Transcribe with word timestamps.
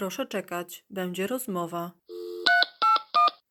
Proszę 0.00 0.26
czekać, 0.26 0.84
będzie 0.90 1.26
rozmowa. 1.26 1.92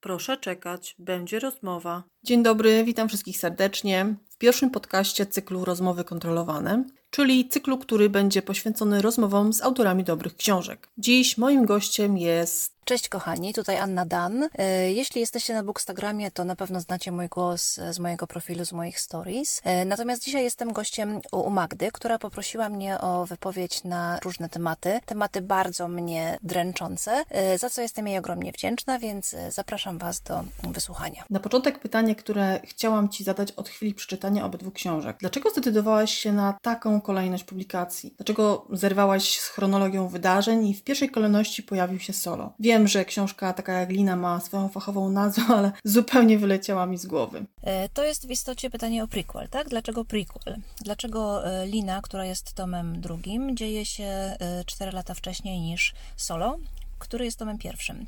Proszę 0.02 0.38
czekać, 0.38 0.96
będzie 1.00 1.40
rozmowa. 1.40 2.04
Dzień 2.24 2.44
dobry, 2.44 2.84
witam 2.84 3.08
wszystkich 3.08 3.38
serdecznie 3.38 4.16
w 4.30 4.38
pierwszym 4.38 4.70
podcaście 4.70 5.26
cyklu 5.26 5.66
Rozmowy 5.66 6.04
Kontrolowane, 6.04 6.84
czyli 7.10 7.50
cyklu, 7.50 7.78
który 7.78 8.10
będzie 8.10 8.42
poświęcony 8.42 9.02
rozmowom 9.02 9.54
z 9.54 9.62
autorami 9.62 10.04
dobrych 10.04 10.36
książek. 10.36 10.90
Dziś 10.98 11.38
moim 11.38 11.66
gościem 11.66 12.18
jest 12.18 12.79
Cześć 12.90 13.10
kochani, 13.10 13.54
tutaj 13.54 13.78
Anna 13.78 14.06
Dan. 14.06 14.50
E, 14.58 14.92
Jeśli 14.92 15.22
jesteście 15.22 15.54
na 15.54 15.64
Bookstagramie, 15.64 16.32
to 16.32 16.44
na 16.44 16.56
pewno 16.56 16.80
znacie 16.80 17.12
mój 17.12 17.28
głos 17.28 17.80
z 17.92 18.00
mojego 18.00 18.28
profilu, 18.28 18.66
z 18.66 18.72
moich 18.72 19.00
stories. 19.00 19.62
E, 19.64 19.86
Natomiast 19.86 20.24
dzisiaj 20.24 20.44
jestem 20.44 20.74
gościem 20.74 21.20
u 21.32 21.50
Magdy, 21.50 21.90
która 21.94 22.20
poprosiła 22.20 22.70
mnie 22.70 23.02
o 23.02 23.26
wypowiedź 23.26 23.84
na 23.84 24.20
różne 24.24 24.50
tematy. 24.50 25.00
Tematy 25.06 25.42
bardzo 25.42 25.88
mnie 25.88 26.38
dręczące, 26.44 27.24
e, 27.30 27.58
za 27.58 27.70
co 27.70 27.82
jestem 27.82 28.08
jej 28.08 28.18
ogromnie 28.18 28.52
wdzięczna, 28.52 29.00
więc 29.00 29.36
zapraszam 29.50 29.98
Was 29.98 30.22
do 30.22 30.44
wysłuchania. 30.64 31.24
na 31.30 31.40
początek 31.40 31.80
pytanie, 31.80 32.16
które 32.16 32.60
chciałam 32.64 33.10
Ci 33.10 33.24
zadać 33.24 33.52
od 33.52 33.70
chwili 33.70 33.94
przeczytania 33.94 34.46
obydwu 34.46 34.72
książek. 34.72 35.18
Dlaczego 35.20 35.50
zdecydowałaś 35.50 36.14
się 36.14 36.34
na 36.34 36.58
taką 36.62 37.02
kolejność 37.02 37.44
publikacji? 37.44 38.14
Dlaczego 38.18 38.68
zerwałaś 38.72 39.40
z 39.40 39.48
chronologią 39.48 40.08
wydarzeń 40.08 40.68
i 40.68 40.74
w 40.74 40.84
pierwszej 40.84 41.10
kolejności 41.10 41.64
pojawił 41.64 42.00
się 42.00 42.14
solo? 42.14 42.54
Wiem, 42.60 42.79
że 42.88 43.06
książka 43.06 43.54
taka 43.54 43.74
jak 43.74 43.90
Lina 43.90 44.16
ma 44.16 44.40
swoją 44.40 44.70
fachową 44.70 45.10
nazwę, 45.10 45.42
ale 45.58 45.72
zupełnie 45.84 46.38
wyleciała 46.40 46.86
mi 46.86 46.98
z 46.98 47.06
głowy. 47.06 47.46
E, 47.64 47.90
To 47.90 48.04
jest 48.04 48.28
w 48.28 48.32
istocie 48.32 48.70
pytanie 48.70 49.04
o 49.04 49.08
prequel, 49.08 49.50
tak? 49.50 49.70
Dlaczego 49.70 50.06
prequel? 50.06 50.56
Dlaczego 50.82 51.48
e, 51.48 51.68
Lina, 51.68 52.02
która 52.02 52.26
jest 52.26 52.54
tomem 52.54 53.02
drugim, 53.02 53.58
dzieje 53.58 53.86
się 53.86 54.38
4 54.66 54.92
lata 54.92 55.14
wcześniej 55.14 55.60
niż 55.60 55.94
Solo, 56.18 56.58
który 57.00 57.26
jest 57.26 57.40
tomem 57.40 57.58
pierwszym? 57.58 58.06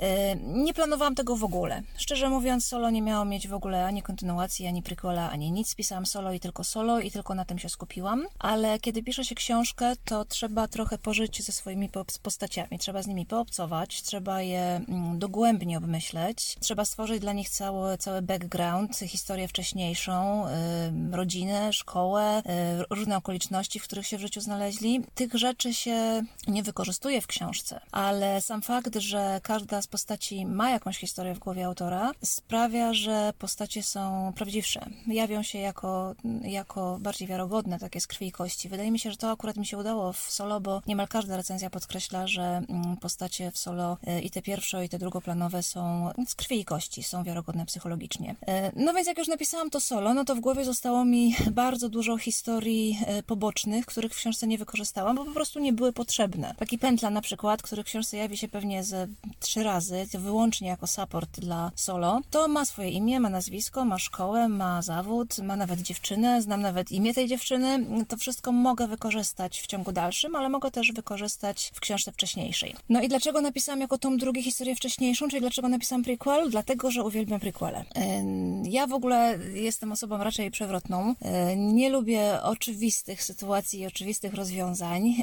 E, 0.00 0.36
Nie 0.36 0.74
planowałam 0.74 1.14
tego 1.14 1.36
w 1.36 1.44
ogóle. 1.44 1.82
Szczerze 1.96 2.28
mówiąc, 2.28 2.66
solo 2.66 2.90
nie 2.90 3.02
miało 3.02 3.24
mieć 3.24 3.48
w 3.48 3.54
ogóle 3.54 3.86
ani 3.86 4.02
kontynuacji, 4.02 4.66
ani 4.66 4.82
prequela, 4.82 5.30
ani 5.30 5.52
nic. 5.52 5.74
Pisałam 5.74 6.06
solo 6.06 6.32
i 6.32 6.40
tylko 6.40 6.64
solo 6.64 7.00
i 7.00 7.10
tylko 7.10 7.34
na 7.34 7.44
tym 7.44 7.58
się 7.58 7.68
skupiłam. 7.68 8.26
Ale 8.38 8.78
kiedy 8.78 9.02
pisze 9.02 9.24
się 9.24 9.34
książkę, 9.34 9.92
to 10.04 10.24
trzeba 10.24 10.68
trochę 10.68 10.98
pożyć 10.98 11.42
ze 11.42 11.52
swoimi 11.52 11.88
po- 11.88 12.04
postaciami. 12.22 12.78
Trzeba 12.78 13.02
z 13.02 13.06
nimi 13.06 13.26
poobcować, 13.26 14.02
trzeba 14.02 14.42
je 14.42 14.60
mm, 14.88 15.18
dogłębnie 15.18 15.78
obmyśleć, 15.78 16.56
trzeba 16.60 16.84
stworzyć 16.84 17.20
dla 17.20 17.32
nich 17.32 17.48
cały, 17.50 17.98
cały 17.98 18.22
background, 18.22 18.96
historię 18.98 19.48
wcześniejszą, 19.48 20.44
rodzinę, 21.12 21.72
szkołę, 21.72 22.42
y, 22.80 22.94
różne 22.94 23.16
okoliczności, 23.16 23.78
w 23.80 23.84
których 23.84 24.06
się 24.06 24.16
w 24.18 24.20
życiu 24.20 24.40
znaleźli. 24.40 25.00
Tych 25.14 25.34
rzeczy 25.34 25.74
się 25.74 26.22
nie 26.46 26.62
wykorzystuje 26.62 27.20
w 27.20 27.26
książce, 27.26 27.80
ale 27.92 28.40
sam 28.40 28.62
fakt, 28.62 28.96
że 28.96 29.40
każda 29.42 29.82
z 29.82 29.86
postaci 29.90 30.46
ma 30.46 30.70
jakąś 30.70 30.98
historię 30.98 31.34
w 31.34 31.38
głowie 31.38 31.66
autora, 31.66 32.12
sprawia, 32.24 32.94
że 32.94 33.32
postacie 33.38 33.82
są 33.82 34.32
prawdziwsze. 34.36 34.86
Jawią 35.06 35.42
się 35.42 35.58
jako, 35.58 36.14
jako 36.42 36.98
bardziej 37.00 37.28
wiarogodne, 37.28 37.78
takie 37.78 38.00
z 38.00 38.06
krwi 38.06 38.26
i 38.26 38.32
kości. 38.32 38.68
Wydaje 38.68 38.90
mi 38.90 38.98
się, 38.98 39.10
że 39.10 39.16
to 39.16 39.30
akurat 39.30 39.56
mi 39.56 39.66
się 39.66 39.78
udało 39.78 40.12
w 40.12 40.18
solo, 40.30 40.60
bo 40.60 40.82
niemal 40.86 41.08
każda 41.08 41.36
recenzja 41.36 41.70
podkreśla, 41.70 42.26
że 42.26 42.42
mm, 42.42 42.96
postacie 42.96 43.50
w 43.50 43.58
solo 43.58 43.98
y, 44.08 44.20
i 44.20 44.30
te 44.30 44.42
pierwszo, 44.42 44.82
i 44.82 44.88
te 44.88 44.98
drugoplanowe 44.98 45.62
są 45.62 46.10
z 46.26 46.34
krwi 46.34 46.60
i 46.60 46.64
kości, 46.64 47.02
są 47.02 47.24
wiarogodne 47.24 47.66
psychologicznie. 47.66 48.30
Y, 48.30 48.72
No 48.76 48.92
więc 48.94 49.08
jak 49.08 49.18
już 49.18 49.28
napisałam 49.28 49.70
to 49.70 49.80
solo, 49.80 50.14
no 50.14 50.24
to 50.24 50.34
w 50.34 50.40
głowie 50.40 50.64
zostało 50.64 51.04
mi 51.04 51.34
bardzo 51.50 51.88
dużo 51.88 52.18
historii 52.18 52.98
y, 53.18 53.22
pobocznych, 53.22 53.86
których 53.86 54.12
w 54.12 54.16
książce 54.16 54.46
nie 54.46 54.58
wykorzystałam, 54.58 55.16
bo 55.16 55.24
po 55.24 55.32
prostu 55.32 55.60
nie 55.60 55.72
były 55.72 55.92
potrzebne. 55.92 56.54
Taki 56.58 56.78
pętla 56.78 57.10
na 57.10 57.20
przykład, 57.20 57.62
który 57.62 57.82
w 57.82 57.86
książce 57.86 58.16
jawi 58.16 58.36
się 58.36 58.48
pewnie 58.48 58.84
ze 58.84 59.06
trzy 59.40 59.62
razy, 59.62 59.77
to 60.12 60.18
wyłącznie 60.18 60.68
jako 60.68 60.86
support 60.86 61.40
dla 61.40 61.72
solo, 61.74 62.20
to 62.30 62.48
ma 62.48 62.64
swoje 62.64 62.90
imię, 62.90 63.20
ma 63.20 63.28
nazwisko, 63.28 63.84
ma 63.84 63.98
szkołę, 63.98 64.48
ma 64.48 64.82
zawód, 64.82 65.38
ma 65.38 65.56
nawet 65.56 65.80
dziewczynę, 65.80 66.42
znam 66.42 66.60
nawet 66.60 66.92
imię 66.92 67.14
tej 67.14 67.28
dziewczyny. 67.28 67.86
To 68.08 68.16
wszystko 68.16 68.52
mogę 68.52 68.88
wykorzystać 68.88 69.60
w 69.60 69.66
ciągu 69.66 69.92
dalszym, 69.92 70.36
ale 70.36 70.48
mogę 70.48 70.70
też 70.70 70.92
wykorzystać 70.92 71.70
w 71.74 71.80
książce 71.80 72.12
wcześniejszej. 72.12 72.74
No 72.88 73.02
i 73.02 73.08
dlaczego 73.08 73.40
napisałam 73.40 73.80
jako 73.80 73.98
tom 73.98 74.18
drugi 74.18 74.42
historię 74.42 74.76
wcześniejszą, 74.76 75.28
czyli 75.28 75.40
dlaczego 75.40 75.68
napisałam 75.68 76.04
prequel? 76.04 76.50
Dlatego, 76.50 76.90
że 76.90 77.04
uwielbiam 77.04 77.40
prequele. 77.40 77.84
Ja 78.64 78.86
w 78.86 78.92
ogóle 78.92 79.38
jestem 79.54 79.92
osobą 79.92 80.18
raczej 80.18 80.50
przewrotną. 80.50 81.14
Nie 81.56 81.90
lubię 81.90 82.42
oczywistych 82.42 83.22
sytuacji 83.22 83.80
i 83.80 83.86
oczywistych 83.86 84.34
rozwiązań. 84.34 85.14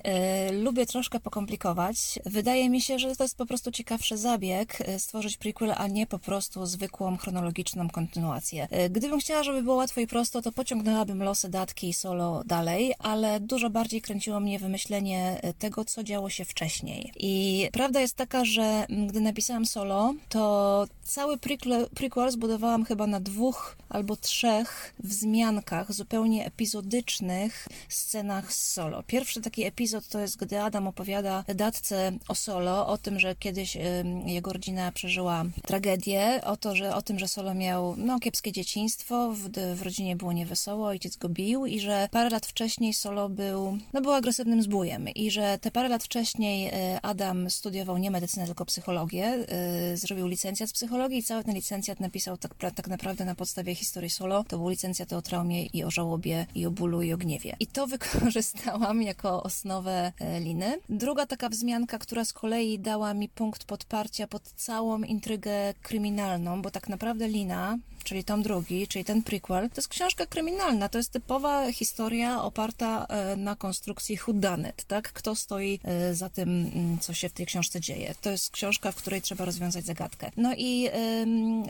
Lubię 0.51 0.85
troszkę 0.85 1.19
pokomplikować. 1.19 2.19
Wydaje 2.25 2.69
mi 2.69 2.81
się, 2.81 2.99
że 2.99 3.15
to 3.15 3.23
jest 3.23 3.37
po 3.37 3.45
prostu 3.45 3.71
ciekawszy 3.71 4.17
zabieg 4.17 4.44
yy, 4.87 4.99
stworzyć 4.99 5.37
prequel, 5.37 5.73
a 5.77 5.87
nie 5.87 6.07
po 6.07 6.19
prostu 6.19 6.65
zwykłą 6.65 7.17
chronologiczną 7.17 7.89
kontynuację. 7.89 8.67
Yy, 8.71 8.89
Gdybym 8.89 9.19
chciała, 9.19 9.43
żeby 9.43 9.63
było 9.63 9.75
łatwo 9.75 10.01
i 10.01 10.07
prosto, 10.07 10.41
to 10.41 10.51
pociągnęłabym 10.51 11.23
losy 11.23 11.49
datki 11.49 11.89
i 11.89 11.93
solo 11.93 12.43
dalej, 12.45 12.93
ale 12.99 13.39
dużo 13.39 13.69
bardziej 13.69 14.01
kręciło 14.01 14.39
mnie 14.39 14.59
wymyślenie 14.59 15.39
yy, 15.43 15.53
tego, 15.53 15.85
co 15.85 16.03
działo 16.03 16.29
się 16.29 16.45
wcześniej. 16.45 17.11
I 17.19 17.69
prawda 17.71 18.01
jest 18.01 18.15
taka, 18.15 18.45
że 18.45 18.85
gdy 19.07 19.21
napisałam 19.21 19.65
solo, 19.65 20.13
to 20.29 20.85
cały 21.03 21.37
prequel, 21.37 21.87
prequel 21.95 22.31
zbudowałam 22.31 22.85
chyba 22.85 23.07
na 23.07 23.19
dwóch 23.19 23.77
albo 23.89 24.15
trzech 24.15 24.93
wzmiankach 24.99 25.93
zupełnie 25.93 26.45
epizodycznych 26.45 27.67
scenach 27.89 28.53
z 28.53 28.73
solo. 28.73 29.03
Pierwszy 29.03 29.41
taki 29.41 29.63
epizod 29.63 30.07
to 30.07 30.19
jest, 30.19 30.37
gdy 30.37 30.61
Adam 30.61 30.87
opowiada 30.87 31.43
datce 31.55 32.11
o 32.27 32.35
solo, 32.35 32.87
o 32.87 32.97
tym, 32.97 33.19
że 33.19 33.35
kiedyś 33.35 33.77
jego 34.35 34.53
rodzina 34.53 34.91
przeżyła 34.91 35.45
tragedię, 35.63 36.41
o, 36.43 36.57
to, 36.57 36.75
że, 36.75 36.95
o 36.95 37.01
tym, 37.01 37.19
że 37.19 37.27
solo 37.27 37.53
miał 37.53 37.95
no, 37.97 38.19
kiepskie 38.19 38.51
dzieciństwo, 38.51 39.31
w, 39.31 39.49
w 39.75 39.81
rodzinie 39.81 40.15
było 40.15 40.33
niewesoło, 40.33 40.87
ojciec 40.87 41.17
go 41.17 41.29
bił 41.29 41.65
i 41.65 41.79
że 41.79 42.09
parę 42.11 42.29
lat 42.29 42.45
wcześniej 42.45 42.93
solo 42.93 43.29
był, 43.29 43.77
no, 43.93 44.01
był 44.01 44.11
agresywnym 44.11 44.61
zbójem 44.61 45.09
i 45.09 45.31
że 45.31 45.57
te 45.61 45.71
parę 45.71 45.89
lat 45.89 46.03
wcześniej 46.03 46.67
y, 46.67 46.71
Adam 47.01 47.49
studiował 47.49 47.97
nie 47.97 48.11
medycynę, 48.11 48.45
tylko 48.45 48.65
psychologię, 48.65 49.45
y, 49.93 49.97
zrobił 49.97 50.27
licencjat 50.27 50.69
z 50.69 50.73
psychologii 50.73 51.17
i 51.17 51.23
cały 51.23 51.43
ten 51.43 51.55
licencjat 51.55 51.99
napisał 51.99 52.37
tak, 52.37 52.55
tak 52.75 52.87
naprawdę 52.87 53.25
na 53.25 53.35
podstawie 53.35 53.75
historii 53.75 54.09
solo. 54.09 54.43
To 54.43 54.57
był 54.57 54.69
licencjat 54.69 55.13
o 55.13 55.21
traumie 55.21 55.65
i 55.65 55.83
o 55.83 55.91
żałobie 55.91 56.45
i 56.55 56.65
o 56.65 56.71
bólu 56.71 57.01
i 57.01 57.13
o 57.13 57.17
gniewie. 57.17 57.55
I 57.59 57.67
to 57.67 57.87
wykorzystałam 57.97 59.01
jako 59.01 59.43
osnowę 59.43 60.13
e, 60.19 60.39
liny. 60.39 60.79
Druga 60.89 61.25
taka 61.25 61.49
wzmianka, 61.49 61.97
która 61.97 62.25
z 62.25 62.33
kolei 62.33 62.79
dała 62.79 63.13
mi 63.13 63.29
punkt 63.29 63.65
podparcia 63.65 64.24
pod 64.27 64.43
całą 64.43 65.01
intrygę 65.01 65.73
kryminalną, 65.81 66.61
bo 66.61 66.71
tak 66.71 66.89
naprawdę 66.89 67.27
lina, 67.27 67.77
czyli 68.05 68.23
tom 68.23 68.43
drugi, 68.43 68.87
czyli 68.87 69.05
ten 69.05 69.23
prequel, 69.23 69.69
to 69.69 69.75
jest 69.77 69.87
książka 69.87 70.25
kryminalna, 70.25 70.89
to 70.89 70.97
jest 70.97 71.11
typowa 71.11 71.71
historia 71.71 72.43
oparta 72.43 73.05
e, 73.05 73.35
na 73.35 73.55
konstrukcji 73.55 74.17
whodunit, 74.17 74.83
tak? 74.87 75.13
Kto 75.13 75.35
stoi 75.35 75.79
e, 75.83 76.13
za 76.15 76.29
tym, 76.29 76.49
mm, 76.49 76.99
co 76.99 77.13
się 77.13 77.29
w 77.29 77.33
tej 77.33 77.45
książce 77.45 77.81
dzieje. 77.81 78.15
To 78.21 78.29
jest 78.29 78.51
książka, 78.51 78.91
w 78.91 78.95
której 78.95 79.21
trzeba 79.21 79.45
rozwiązać 79.45 79.85
zagadkę. 79.85 80.31
No 80.37 80.53
i 80.57 80.89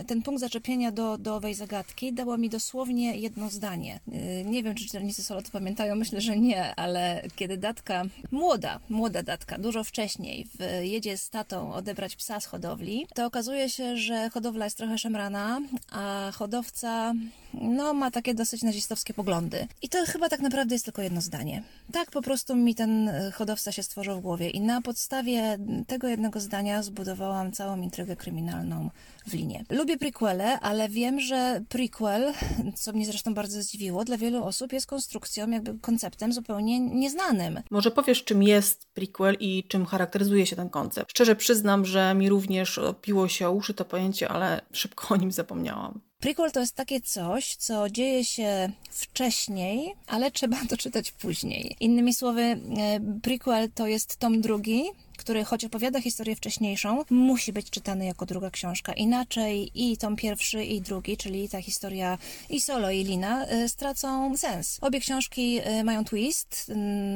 ten 0.07 0.21
punkt 0.21 0.41
zaczepienia 0.41 0.91
do, 0.91 1.17
do 1.17 1.35
owej 1.35 1.53
zagadki 1.53 2.13
dało 2.13 2.37
mi 2.37 2.49
dosłownie 2.49 3.17
jedno 3.17 3.49
zdanie. 3.49 3.99
E, 4.11 4.43
Nie 4.43 4.63
wiem, 4.63 4.75
czy 4.75 4.85
czytelnicy 4.85 5.23
solo 5.23 5.41
to 5.41 5.51
pamiętają, 5.51 5.95
myślę, 6.05 6.21
że 6.21 6.37
nie, 6.37 6.75
ale 6.75 7.21
kiedy 7.35 7.57
datka, 7.57 8.03
młoda, 8.31 8.79
młoda 8.89 9.23
datka, 9.23 9.57
dużo 9.57 9.83
wcześniej 9.83 10.47
w, 10.59 10.83
jedzie 10.83 11.17
z 11.17 11.29
tatą 11.29 11.73
odebrać 11.73 12.15
psa 12.15 12.39
z 12.39 12.45
hodowli, 12.45 13.07
to 13.13 13.25
okazuje 13.25 13.69
się, 13.69 13.97
że 13.97 14.29
hodowla 14.29 14.65
jest 14.65 14.77
trochę 14.77 14.97
szemrana, 14.97 15.61
a 15.91 16.24
hodowca 16.31 17.13
no, 17.53 17.93
ma 17.93 18.11
takie 18.11 18.33
dosyć 18.33 18.63
nazistowskie 18.63 19.13
poglądy. 19.13 19.67
I 19.81 19.89
to 19.89 20.05
chyba 20.05 20.29
tak 20.29 20.39
naprawdę 20.39 20.75
jest 20.75 20.85
tylko 20.85 21.01
jedno 21.01 21.21
zdanie. 21.21 21.63
Tak 21.91 22.11
po 22.11 22.21
prostu 22.21 22.55
mi 22.55 22.75
ten 22.75 23.09
e, 23.09 23.31
hodowca 23.31 23.71
się 23.71 23.83
stworzył 23.83 24.19
w 24.19 24.21
głowie 24.21 24.49
i 24.49 24.61
na 24.61 24.81
podstawie 24.81 25.57
tego 25.87 26.07
jednego 26.07 26.39
zdania 26.39 26.83
zbudowałam 26.83 27.51
całą 27.51 27.81
intrygę 27.81 28.15
kryminalną 28.15 28.89
w 29.27 29.33
linie. 29.33 29.63
Lubię 29.69 29.97
prequele, 29.97 30.59
ale 30.59 30.89
wiem, 30.89 31.19
że 31.19 31.61
prequel, 31.69 32.33
co 32.75 32.93
mnie 32.93 33.05
zresztą 33.05 33.33
bardzo 33.33 33.63
zdziwiło, 33.63 34.05
dla 34.05 34.17
wielu 34.17 34.43
osób 34.43 34.73
jest 34.73 34.87
konstrukcją, 34.87 35.49
jakby 35.49 35.79
konceptem 35.79 36.33
zupełnie 36.33 36.79
nieznanym. 36.79 37.61
Może 37.71 37.91
powiesz, 37.91 38.23
czym 38.23 38.43
jest 38.43 38.87
prequel 38.93 39.37
i 39.39 39.63
czym 39.67 39.85
charakteryzuje 39.85 40.45
się 40.45 40.55
ten 40.55 40.69
koncept? 40.69 41.11
Szczerze 41.11 41.35
przyznam, 41.35 41.85
że 41.85 42.15
mi 42.15 42.29
również 42.29 42.77
opiło 42.77 43.27
się 43.27 43.49
uszy 43.49 43.73
to 43.73 43.85
pojęcie, 43.85 44.29
ale 44.29 44.61
szybko 44.71 45.13
o 45.13 45.17
nim 45.17 45.31
zapomniałam. 45.31 45.99
Prequel 46.25 46.51
to 46.51 46.59
jest 46.59 46.75
takie 46.75 47.01
coś, 47.01 47.55
co 47.55 47.89
dzieje 47.89 48.25
się 48.25 48.71
wcześniej, 48.91 49.95
ale 50.07 50.31
trzeba 50.31 50.57
to 50.69 50.77
czytać 50.77 51.11
później. 51.11 51.75
Innymi 51.79 52.13
słowy, 52.13 52.41
e, 52.41 52.59
prequel 53.21 53.71
to 53.71 53.87
jest 53.87 54.17
tom 54.17 54.41
drugi, 54.41 54.83
który 55.17 55.43
choć 55.43 55.65
opowiada 55.65 56.01
historię 56.01 56.35
wcześniejszą, 56.35 57.03
musi 57.09 57.53
być 57.53 57.69
czytany 57.69 58.05
jako 58.05 58.25
druga 58.25 58.51
książka. 58.51 58.93
Inaczej 58.93 59.71
i 59.75 59.97
tom 59.97 60.15
pierwszy 60.15 60.63
i 60.63 60.81
drugi, 60.81 61.17
czyli 61.17 61.49
ta 61.49 61.61
historia 61.61 62.17
i 62.49 62.61
Solo 62.61 62.91
i 62.91 63.03
Lina, 63.03 63.51
y, 63.51 63.69
stracą 63.69 64.37
sens. 64.37 64.77
Obie 64.81 64.99
książki 64.99 65.59
y, 65.79 65.83
mają 65.83 66.05
twist, 66.05 66.71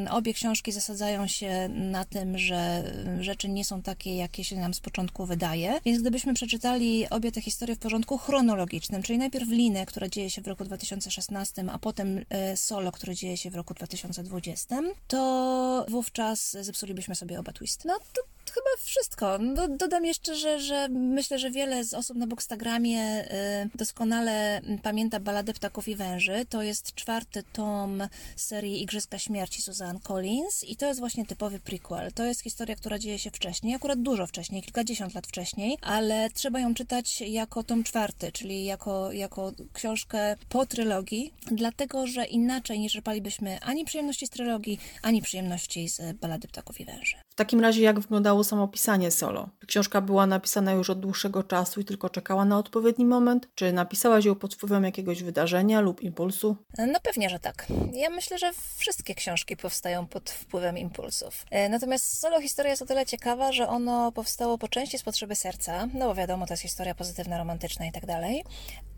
y, 0.07 0.11
obie 0.11 0.33
książki 0.33 0.71
zasadzają 0.71 1.27
się 1.27 1.69
na 1.69 2.05
tym, 2.05 2.37
że 2.37 2.83
rzeczy 3.19 3.49
nie 3.49 3.65
są 3.65 3.81
takie, 3.81 4.15
jakie 4.15 4.43
się 4.43 4.55
nam 4.55 4.73
z 4.73 4.79
początku 4.79 5.25
wydaje. 5.25 5.79
Więc 5.85 6.01
gdybyśmy 6.01 6.33
przeczytali 6.33 7.09
obie 7.09 7.31
te 7.31 7.41
historie 7.41 7.75
w 7.75 7.79
porządku 7.79 8.17
chronologicznym, 8.17 8.98
czyli 9.03 9.19
najpierw 9.19 9.49
Linę, 9.49 9.85
która 9.85 10.09
dzieje 10.09 10.29
się 10.29 10.41
w 10.41 10.47
roku 10.47 10.65
2016, 10.65 11.65
a 11.71 11.79
potem 11.79 12.17
y, 12.17 12.25
Solo, 12.55 12.91
który 12.91 13.15
dzieje 13.15 13.37
się 13.37 13.49
w 13.49 13.55
roku 13.55 13.73
2020, 13.73 14.81
to 15.07 15.85
wówczas 15.89 16.57
zepsulibyśmy 16.61 17.15
sobie 17.15 17.39
oba 17.39 17.51
twisty. 17.51 17.87
No 17.87 17.99
to 18.13 18.21
chyba 18.51 18.69
wszystko. 18.83 19.37
No, 19.37 19.67
dodam 19.67 20.05
jeszcze, 20.05 20.35
że, 20.35 20.59
że 20.59 20.87
myślę, 20.89 21.39
że 21.39 21.51
wiele 21.51 21.83
z 21.83 21.93
osób 21.93 22.17
na 22.17 22.27
Bookstagramie 22.27 23.25
y, 23.65 23.69
doskonale 23.75 24.61
pamięta 24.83 25.19
Baladę 25.19 25.53
Ptaków 25.53 25.87
i 25.87 25.95
Węży. 25.95 26.45
To 26.49 26.63
jest 26.63 26.95
czwarty 26.95 27.43
tom 27.53 28.03
serii 28.35 28.81
Igrzyska 28.81 29.19
Śmierci 29.19 29.61
Suzanne 29.61 29.99
Collins 29.99 30.63
i 30.63 30.75
to 30.75 30.85
jest 30.85 30.99
właśnie 30.99 31.25
typowy 31.25 31.59
prequel. 31.59 32.11
To 32.11 32.23
jest 32.25 32.41
historia, 32.41 32.75
która 32.75 32.99
dzieje 32.99 33.19
się 33.19 33.31
wcześniej, 33.31 33.75
akurat 33.75 34.01
dużo 34.01 34.27
wcześniej, 34.27 34.61
kilkadziesiąt 34.61 35.15
lat 35.15 35.27
wcześniej, 35.27 35.77
ale 35.81 36.29
trzeba 36.29 36.59
ją 36.59 36.73
czytać 36.73 37.21
jako 37.21 37.63
tom 37.63 37.83
czwarty, 37.83 38.31
czyli 38.31 38.65
jako, 38.65 39.11
jako 39.11 39.51
książkę 39.73 40.35
po 40.49 40.65
trylogii, 40.65 41.33
dlatego, 41.51 42.07
że 42.07 42.25
inaczej 42.25 42.79
nie 42.79 42.89
czerpalibyśmy 42.89 43.59
ani 43.61 43.85
przyjemności 43.85 44.27
z 44.27 44.29
trylogii, 44.29 44.79
ani 45.01 45.21
przyjemności 45.21 45.89
z 45.89 46.17
Balady 46.17 46.47
Ptaków 46.47 46.79
i 46.79 46.85
Węży. 46.85 47.15
W 47.29 47.35
takim 47.35 47.59
razie, 47.59 47.81
jak 47.81 47.99
wyglądało 47.99 48.38
samo 48.43 48.67
pisanie 48.67 49.11
solo? 49.11 49.49
Książka 49.67 50.01
była 50.01 50.25
napisana 50.25 50.71
już 50.71 50.89
od 50.89 50.99
dłuższego 50.99 51.43
czasu 51.43 51.79
i 51.81 51.85
tylko 51.85 52.09
czekała 52.09 52.45
na 52.45 52.57
odpowiedni 52.57 53.05
moment? 53.05 53.47
Czy 53.55 53.73
napisałaś 53.73 54.25
ją 54.25 54.35
pod 54.35 54.53
wpływem 54.55 54.83
jakiegoś 54.83 55.23
wydarzenia 55.23 55.81
lub 55.81 56.01
impulsu? 56.01 56.55
No 56.77 56.99
pewnie, 57.03 57.29
że 57.29 57.39
tak. 57.39 57.65
Ja 57.93 58.09
myślę, 58.09 58.37
że 58.37 58.51
wszystkie 58.77 59.15
książki 59.15 59.57
powstają 59.57 60.07
pod 60.07 60.29
wpływem 60.29 60.77
impulsów. 60.77 61.45
E, 61.51 61.69
Natomiast 61.69 62.19
solo 62.19 62.41
historia 62.41 62.69
jest 62.71 62.81
o 62.81 62.85
tyle 62.85 63.05
ciekawa, 63.05 63.51
że 63.51 63.67
ono 63.67 64.11
powstało 64.11 64.57
po 64.57 64.67
części 64.67 64.97
z 64.97 65.03
potrzeby 65.03 65.35
serca, 65.35 65.87
no 65.93 66.05
bo 66.07 66.15
wiadomo, 66.15 66.45
to 66.45 66.53
jest 66.53 66.63
historia 66.63 66.95
pozytywna, 66.95 67.37
romantyczna 67.37 67.85
i 67.85 67.91
tak 67.91 68.05
dalej, 68.05 68.43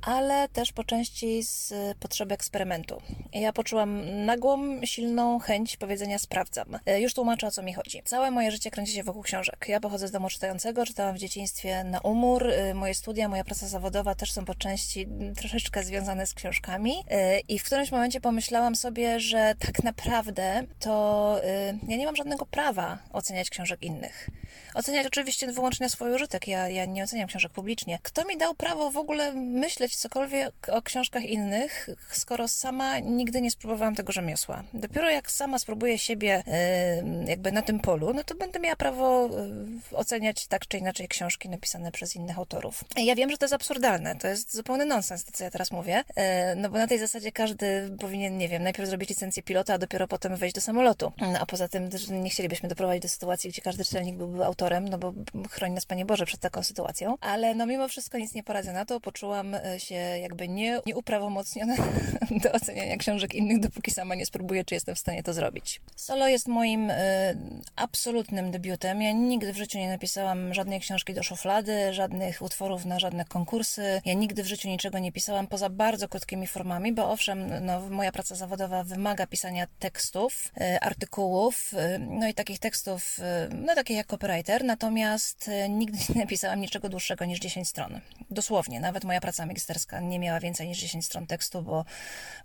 ale 0.01 0.49
też 0.49 0.71
po 0.71 0.83
części 0.83 1.43
z 1.43 1.73
potrzeby 1.99 2.33
eksperymentu. 2.33 3.01
Ja 3.33 3.53
poczułam 3.53 4.01
nagłą, 4.25 4.81
silną 4.85 5.39
chęć 5.39 5.77
powiedzenia 5.77 6.19
sprawdzam. 6.19 6.79
E, 6.85 7.01
Już 7.01 7.13
tłumaczę, 7.13 7.47
o 7.47 7.51
co 7.51 7.63
mi 7.63 7.73
chodzi. 7.73 8.01
Całe 8.05 8.31
moje 8.31 8.51
życie 8.51 8.71
kręci 8.71 8.93
się 8.93 9.03
wokół 9.03 9.23
książek. 9.31 9.65
Ja 9.67 9.79
pochodzę 9.79 10.07
z 10.07 10.11
domu 10.11 10.29
czytającego, 10.29 10.85
czytałam 10.85 11.15
w 11.15 11.17
dzieciństwie 11.17 11.83
na 11.83 11.99
umór. 11.99 12.47
Y, 12.47 12.73
Moje 12.73 12.93
studia, 12.93 13.29
moja 13.29 13.43
praca 13.43 13.67
zawodowa 13.67 14.15
też 14.15 14.31
są 14.31 14.45
po 14.45 14.55
części 14.55 15.07
troszeczkę 15.35 15.83
związane 15.83 16.25
z 16.27 16.33
książkami. 16.33 16.91
Y, 16.91 17.39
I 17.47 17.59
w 17.59 17.63
którymś 17.63 17.91
momencie 17.91 18.21
pomyślałam 18.21 18.75
sobie, 18.75 19.19
że 19.19 19.55
tak 19.59 19.83
naprawdę 19.83 20.63
to 20.79 21.37
y, 21.43 21.47
ja 21.87 21.97
nie 21.97 22.05
mam 22.05 22.15
żadnego 22.15 22.45
prawa 22.45 22.97
oceniać 23.13 23.49
książek 23.49 23.83
innych. 23.83 24.29
Oceniać 24.73 25.07
oczywiście 25.07 25.51
wyłącznie 25.51 25.89
swój 25.89 26.13
użytek. 26.13 26.47
Ja, 26.47 26.69
ja 26.69 26.85
nie 26.85 27.03
oceniam 27.03 27.27
książek 27.27 27.51
publicznie. 27.51 27.99
Kto 28.03 28.25
mi 28.25 28.37
dał 28.37 28.55
prawo 28.55 28.91
w 28.91 28.97
ogóle 28.97 29.33
myśleć 29.33 29.95
cokolwiek 29.95 30.53
o 30.71 30.81
książkach 30.81 31.23
innych, 31.25 31.89
skoro 32.11 32.47
sama 32.47 32.99
nigdy 32.99 33.41
nie 33.41 33.51
spróbowałam 33.51 33.95
tego 33.95 34.11
rzemiosła? 34.11 34.63
Dopiero 34.73 35.09
jak 35.09 35.31
sama 35.31 35.59
spróbuję 35.59 35.97
siebie 35.97 36.43
jakby 37.27 37.51
na 37.51 37.61
tym 37.61 37.79
polu, 37.79 38.13
no 38.13 38.23
to 38.23 38.35
będę 38.35 38.59
miała 38.59 38.75
prawo 38.75 39.20
y, 39.25 39.97
oceniać 39.97 40.47
tak 40.47 40.67
czy 40.67 40.77
inaczej 40.77 41.07
książki 41.07 41.49
napisane 41.49 41.91
przez 41.91 42.15
innych 42.15 42.37
autorów. 42.37 42.83
Ja 42.97 43.15
wiem, 43.15 43.31
że 43.31 43.37
to 43.37 43.45
jest 43.45 43.53
absurdalne. 43.53 44.15
To 44.15 44.27
jest 44.27 44.55
zupełny 44.55 44.85
nonsens, 44.85 45.25
to 45.25 45.31
co 45.31 45.43
ja 45.43 45.51
teraz 45.51 45.71
mówię. 45.71 45.99
Y, 45.99 46.55
no 46.55 46.69
bo 46.69 46.77
na 46.77 46.87
tej 46.87 46.99
zasadzie 46.99 47.31
każdy 47.31 47.97
powinien, 47.99 48.37
nie 48.37 48.49
wiem, 48.49 48.63
najpierw 48.63 48.89
zrobić 48.89 49.09
licencję 49.09 49.43
pilota, 49.43 49.73
a 49.73 49.77
dopiero 49.77 50.07
potem 50.07 50.35
wejść 50.35 50.55
do 50.55 50.61
samolotu. 50.61 51.11
No, 51.17 51.39
a 51.39 51.45
poza 51.45 51.67
tym 51.67 51.89
nie 52.11 52.29
chcielibyśmy 52.29 52.69
doprowadzić 52.69 53.03
do 53.03 53.09
sytuacji, 53.09 53.49
gdzie 53.49 53.61
każdy 53.61 53.85
czytelnik 53.85 54.15
byłby 54.15 54.45
autorem, 54.45 54.87
no 54.87 54.97
bo 54.97 55.13
chroni 55.51 55.73
nas 55.73 55.85
Panie 55.85 56.05
Boże 56.05 56.25
przed 56.25 56.39
taką 56.39 56.63
sytuacją. 56.63 57.17
Ale 57.21 57.55
no 57.55 57.65
mimo 57.65 57.87
wszystko 57.87 58.17
nic 58.17 58.33
nie 58.33 58.43
poradzę 58.43 58.73
na 58.73 58.85
to. 58.85 58.99
Poczułam 58.99 59.55
e, 59.55 59.79
się 59.79 59.95
jakby 59.95 60.47
nie, 60.47 60.79
nieuprawomocniona 60.85 61.75
do 62.43 62.51
oceniania 62.51 62.97
książek 62.97 63.33
innych, 63.33 63.59
dopóki 63.59 63.91
sama 63.91 64.15
nie 64.15 64.25
spróbuję, 64.25 64.65
czy 64.65 64.75
jestem 64.75 64.95
w 64.95 64.99
stanie 64.99 65.23
to 65.23 65.33
zrobić. 65.33 65.81
Solo 65.95 66.27
jest 66.27 66.47
moim 66.47 66.91
absolutnym 67.75 68.51
debiutem. 68.51 69.00
Ja 69.01 69.11
nigdy 69.11 69.53
w 69.53 69.57
życiu 69.57 69.77
nie 69.77 69.89
napisałam 69.89 70.53
żadnej 70.53 70.79
książki 70.79 71.13
do 71.13 71.23
szuflady, 71.23 71.93
żadnych 71.93 72.41
utworów 72.41 72.85
na 72.85 72.99
żadne 72.99 73.25
konkursy. 73.25 74.01
Ja 74.05 74.13
nigdy 74.13 74.43
w 74.43 74.47
życiu 74.47 74.69
niczego 74.69 74.99
nie 74.99 75.11
pisałam 75.11 75.47
poza 75.47 75.69
bardzo 75.69 76.07
krótkimi 76.07 76.47
formami, 76.47 76.93
bo 76.93 77.11
owszem, 77.11 77.65
no, 77.65 77.81
moja 77.89 78.11
praca 78.11 78.35
zawodowa 78.35 78.83
wymaga 78.83 79.27
pisania 79.27 79.67
tekstów, 79.79 80.51
e, 80.61 80.79
artykułów, 80.79 81.73
e, 81.73 81.99
no 81.99 82.27
i 82.27 82.33
takich 82.33 82.59
tekstów, 82.59 83.19
e, 83.19 83.49
no 83.55 83.75
takich 83.75 83.97
jak 83.97 84.07
copywriter, 84.07 84.63
natomiast 84.63 85.49
nigdy 85.69 85.97
nie 86.15 86.21
napisałam 86.21 86.61
niczego 86.61 86.89
dłuższego 86.89 87.25
niż 87.25 87.39
10 87.39 87.67
stron. 87.67 87.99
Dosłownie, 88.29 88.79
nawet 88.79 89.03
moja 89.03 89.21
praca 89.21 89.45
magisterska 89.45 89.99
nie 89.99 90.19
miała 90.19 90.39
więcej 90.39 90.67
niż 90.67 90.79
10 90.79 91.05
stron 91.05 91.27
tekstu, 91.27 91.61
bo, 91.61 91.85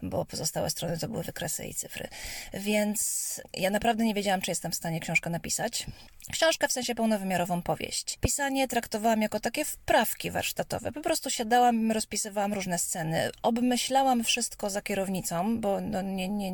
bo 0.03 0.25
pozostałe 0.25 0.71
strony 0.71 0.99
to 0.99 1.09
były 1.09 1.23
wykresy 1.23 1.67
i 1.67 1.75
cyfry. 1.75 2.09
Więc 2.55 3.41
ja 3.55 3.71
naprawdę 3.71 4.05
nie 4.05 4.15
wiedziałam, 4.15 4.41
czy 4.41 4.51
jestem 4.51 4.73
w 4.73 4.75
stanie 4.75 5.01
książkę 5.01 5.31
napisać. 5.31 5.87
Książkę 6.33 6.69
w 6.69 6.73
sensie 6.73 6.95
pełnowymiarową 6.95 7.63
powieść. 7.63 8.19
Pisanie 8.21 8.69
traktowałam 8.69 9.23
jako 9.23 9.41
takie 9.41 9.65
wprawki 9.65 10.31
warsztatowe. 10.31 10.93
Po 10.93 11.01
prostu 11.01 11.31
siadałam, 11.31 11.93
rozpisywałam 11.93 12.55
różne 12.55 12.79
sceny. 12.79 13.31
Obmyślałam 13.43 14.25
wszystko 14.25 14.71
za 14.71 14.83
kierownicą, 14.83 15.61
bo 15.61 15.81
no 15.81 16.03
nie, 16.03 16.29
nie, 16.29 16.53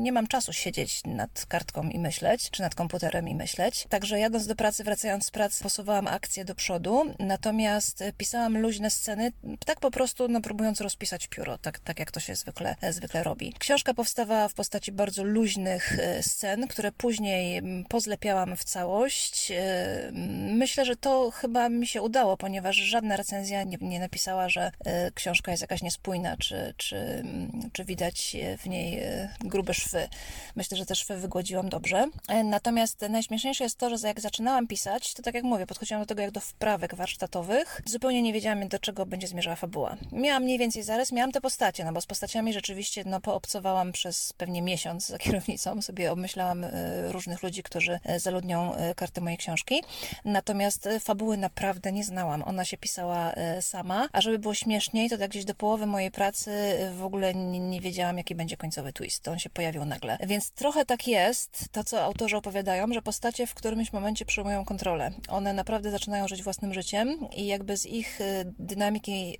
nie 0.00 0.12
mam 0.12 0.26
czasu 0.26 0.52
siedzieć 0.52 1.00
nad 1.04 1.46
kartką 1.48 1.88
i 1.88 1.98
myśleć, 1.98 2.50
czy 2.50 2.62
nad 2.62 2.74
komputerem 2.74 3.28
i 3.28 3.34
myśleć. 3.34 3.86
Także 3.88 4.18
jadąc 4.18 4.46
do 4.46 4.56
pracy, 4.56 4.84
wracając 4.84 5.26
z 5.26 5.30
pracy, 5.30 5.62
posuwałam 5.62 6.06
akcję 6.06 6.44
do 6.44 6.54
przodu. 6.54 7.02
Natomiast 7.18 8.04
pisałam 8.18 8.58
luźne 8.58 8.90
sceny, 8.90 9.32
tak 9.66 9.80
po 9.80 9.90
prostu, 9.90 10.28
no 10.28 10.40
próbując 10.40 10.80
rozpisać 10.80 11.26
pióro, 11.28 11.58
tak, 11.58 11.78
tak 11.78 11.98
jak 11.98 12.10
to 12.10 12.20
się 12.20 12.34
zwykle, 12.34 12.76
zwykle 12.90 13.22
robi. 13.22 13.52
Książka 13.58 13.94
powstawała 13.94 14.48
w 14.48 14.54
postaci 14.54 14.92
bardzo 14.92 15.24
luźnych 15.24 15.98
e, 15.98 16.22
scen, 16.22 16.68
które 16.68 16.92
później 16.92 17.58
mm, 17.58 17.84
pozlepiałam 17.84 18.56
w 18.56 18.64
całość. 18.64 19.03
E, 19.50 20.12
Myślę, 20.54 20.84
że 20.84 20.96
to 20.96 21.30
chyba 21.30 21.68
mi 21.68 21.86
się 21.86 22.02
udało, 22.02 22.36
ponieważ 22.36 22.76
żadna 22.76 23.16
recenzja 23.16 23.64
nie, 23.64 23.78
nie 23.80 24.00
napisała, 24.00 24.48
że 24.48 24.72
e, 24.84 25.10
książka 25.10 25.50
jest 25.50 25.60
jakaś 25.60 25.82
niespójna, 25.82 26.36
czy, 26.36 26.74
czy, 26.76 26.96
mm, 26.96 27.70
czy 27.72 27.84
widać 27.84 28.36
e, 28.36 28.58
w 28.58 28.66
niej 28.66 28.98
e, 28.98 29.28
grube 29.40 29.74
szwy. 29.74 30.08
Myślę, 30.56 30.76
że 30.76 30.86
te 30.86 30.94
szwy 30.94 31.16
wygładziłam 31.16 31.68
dobrze. 31.68 32.06
Natomiast 32.44 33.00
najśmieszniejsze 33.10 33.64
jest 33.64 33.78
to, 33.78 33.96
że 33.96 34.08
jak 34.08 34.20
zaczynałam 34.20 34.66
pisać, 34.66 35.14
to 35.14 35.22
tak 35.22 35.34
jak 35.34 35.44
mówię, 35.44 35.66
podchodziłam 35.66 36.02
do 36.02 36.06
tego 36.06 36.22
jak 36.22 36.30
do 36.30 36.40
wprawek 36.40 36.94
warsztatowych. 36.94 37.80
Zupełnie 37.84 38.22
nie 38.22 38.32
wiedziałam, 38.32 38.68
do 38.68 38.78
czego 38.78 39.06
będzie 39.06 39.26
zmierzała 39.26 39.56
fabuła. 39.56 39.96
Miałam 40.12 40.42
mniej 40.42 40.58
więcej 40.58 40.82
zarys, 40.82 41.12
miałam 41.12 41.32
te 41.32 41.40
postacie, 41.40 41.84
no 41.84 41.92
bo 41.92 42.00
z 42.00 42.06
postaciami 42.06 42.52
rzeczywiście 42.52 43.02
no, 43.06 43.20
poobcowałam 43.20 43.92
przez 43.92 44.32
pewnie 44.32 44.62
miesiąc 44.62 45.06
za 45.06 45.18
kierownicą, 45.18 45.82
sobie 45.82 46.12
obmyślałam 46.12 46.66
różnych 47.08 47.42
ludzi, 47.42 47.62
którzy 47.62 48.00
zaludnią 48.16 48.72
karty 48.94 49.20
mojej 49.20 49.38
książki. 49.38 49.82
Natomiast 50.24 50.86
e, 50.86 51.00
fabuły 51.00 51.36
naprawdę 51.36 51.92
nie 51.92 52.04
znałam. 52.04 52.42
Ona 52.42 52.64
się 52.64 52.76
pisała 52.76 53.32
e, 53.32 53.62
sama, 53.62 54.08
a 54.12 54.20
żeby 54.20 54.38
było 54.38 54.54
śmieszniej, 54.54 55.10
to 55.10 55.18
tak 55.18 55.30
gdzieś 55.30 55.44
do 55.44 55.54
połowy 55.54 55.86
mojej 55.86 56.10
pracy 56.10 56.50
e, 56.50 56.90
w 56.90 57.04
ogóle 57.04 57.34
nie, 57.34 57.60
nie 57.60 57.80
wiedziałam, 57.80 58.18
jaki 58.18 58.34
będzie 58.34 58.56
końcowy 58.56 58.92
twist. 58.92 59.28
On 59.28 59.38
się 59.38 59.50
pojawił 59.50 59.84
nagle. 59.84 60.18
Więc 60.26 60.50
trochę 60.50 60.84
tak 60.84 61.08
jest, 61.08 61.68
to 61.72 61.84
co 61.84 62.04
autorzy 62.04 62.36
opowiadają, 62.36 62.92
że 62.92 63.02
postacie 63.02 63.46
w 63.46 63.54
którymś 63.54 63.92
momencie 63.92 64.24
przyjmują 64.24 64.64
kontrolę. 64.64 65.10
One 65.28 65.52
naprawdę 65.52 65.90
zaczynają 65.90 66.28
żyć 66.28 66.42
własnym 66.42 66.74
życiem 66.74 67.30
i 67.36 67.46
jakby 67.46 67.76
z 67.76 67.86
ich 67.86 68.18
dynamiki 68.58 69.38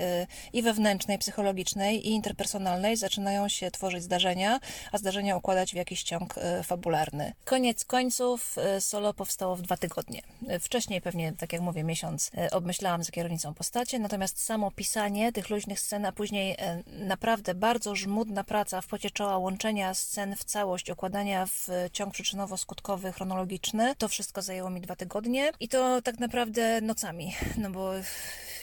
i 0.52 0.62
wewnętrznej, 0.62 1.18
psychologicznej, 1.18 2.08
i 2.08 2.10
interpersonalnej 2.10 2.96
zaczynają 2.96 3.48
się 3.48 3.70
tworzyć 3.70 4.02
zdarzenia, 4.02 4.60
a 4.92 4.98
zdarzenia 4.98 5.36
układać 5.36 5.72
w 5.72 5.76
jakiś 5.76 6.02
ciąg 6.02 6.34
fabularny. 6.62 7.32
Koniec 7.44 7.84
końców 7.84 8.56
solo 8.80 9.14
w 9.56 9.62
dwa 9.62 9.76
tygodnie. 9.76 10.22
Wcześniej 10.60 11.00
pewnie, 11.00 11.32
tak 11.32 11.52
jak 11.52 11.62
mówię, 11.62 11.84
miesiąc 11.84 12.30
e, 12.36 12.50
obmyślałam 12.50 13.02
za 13.02 13.12
kierownicą 13.12 13.54
postacie, 13.54 13.98
natomiast 13.98 14.44
samo 14.44 14.70
pisanie 14.70 15.32
tych 15.32 15.50
luźnych 15.50 15.80
scen, 15.80 16.06
a 16.06 16.12
później 16.12 16.56
e, 16.58 16.82
naprawdę 16.86 17.54
bardzo 17.54 17.96
żmudna 17.96 18.44
praca 18.44 18.80
w 18.80 18.86
pocie 18.86 19.10
czoła, 19.10 19.38
łączenia 19.38 19.94
scen 19.94 20.36
w 20.36 20.44
całość, 20.44 20.90
układania 20.90 21.46
w 21.46 21.68
ciąg 21.92 22.14
przyczynowo-skutkowy, 22.14 23.12
chronologiczny, 23.12 23.94
to 23.98 24.08
wszystko 24.08 24.42
zajęło 24.42 24.70
mi 24.70 24.80
dwa 24.80 24.96
tygodnie 24.96 25.50
i 25.60 25.68
to 25.68 26.02
tak 26.02 26.18
naprawdę 26.18 26.80
nocami, 26.80 27.34
no 27.56 27.70
bo 27.70 27.92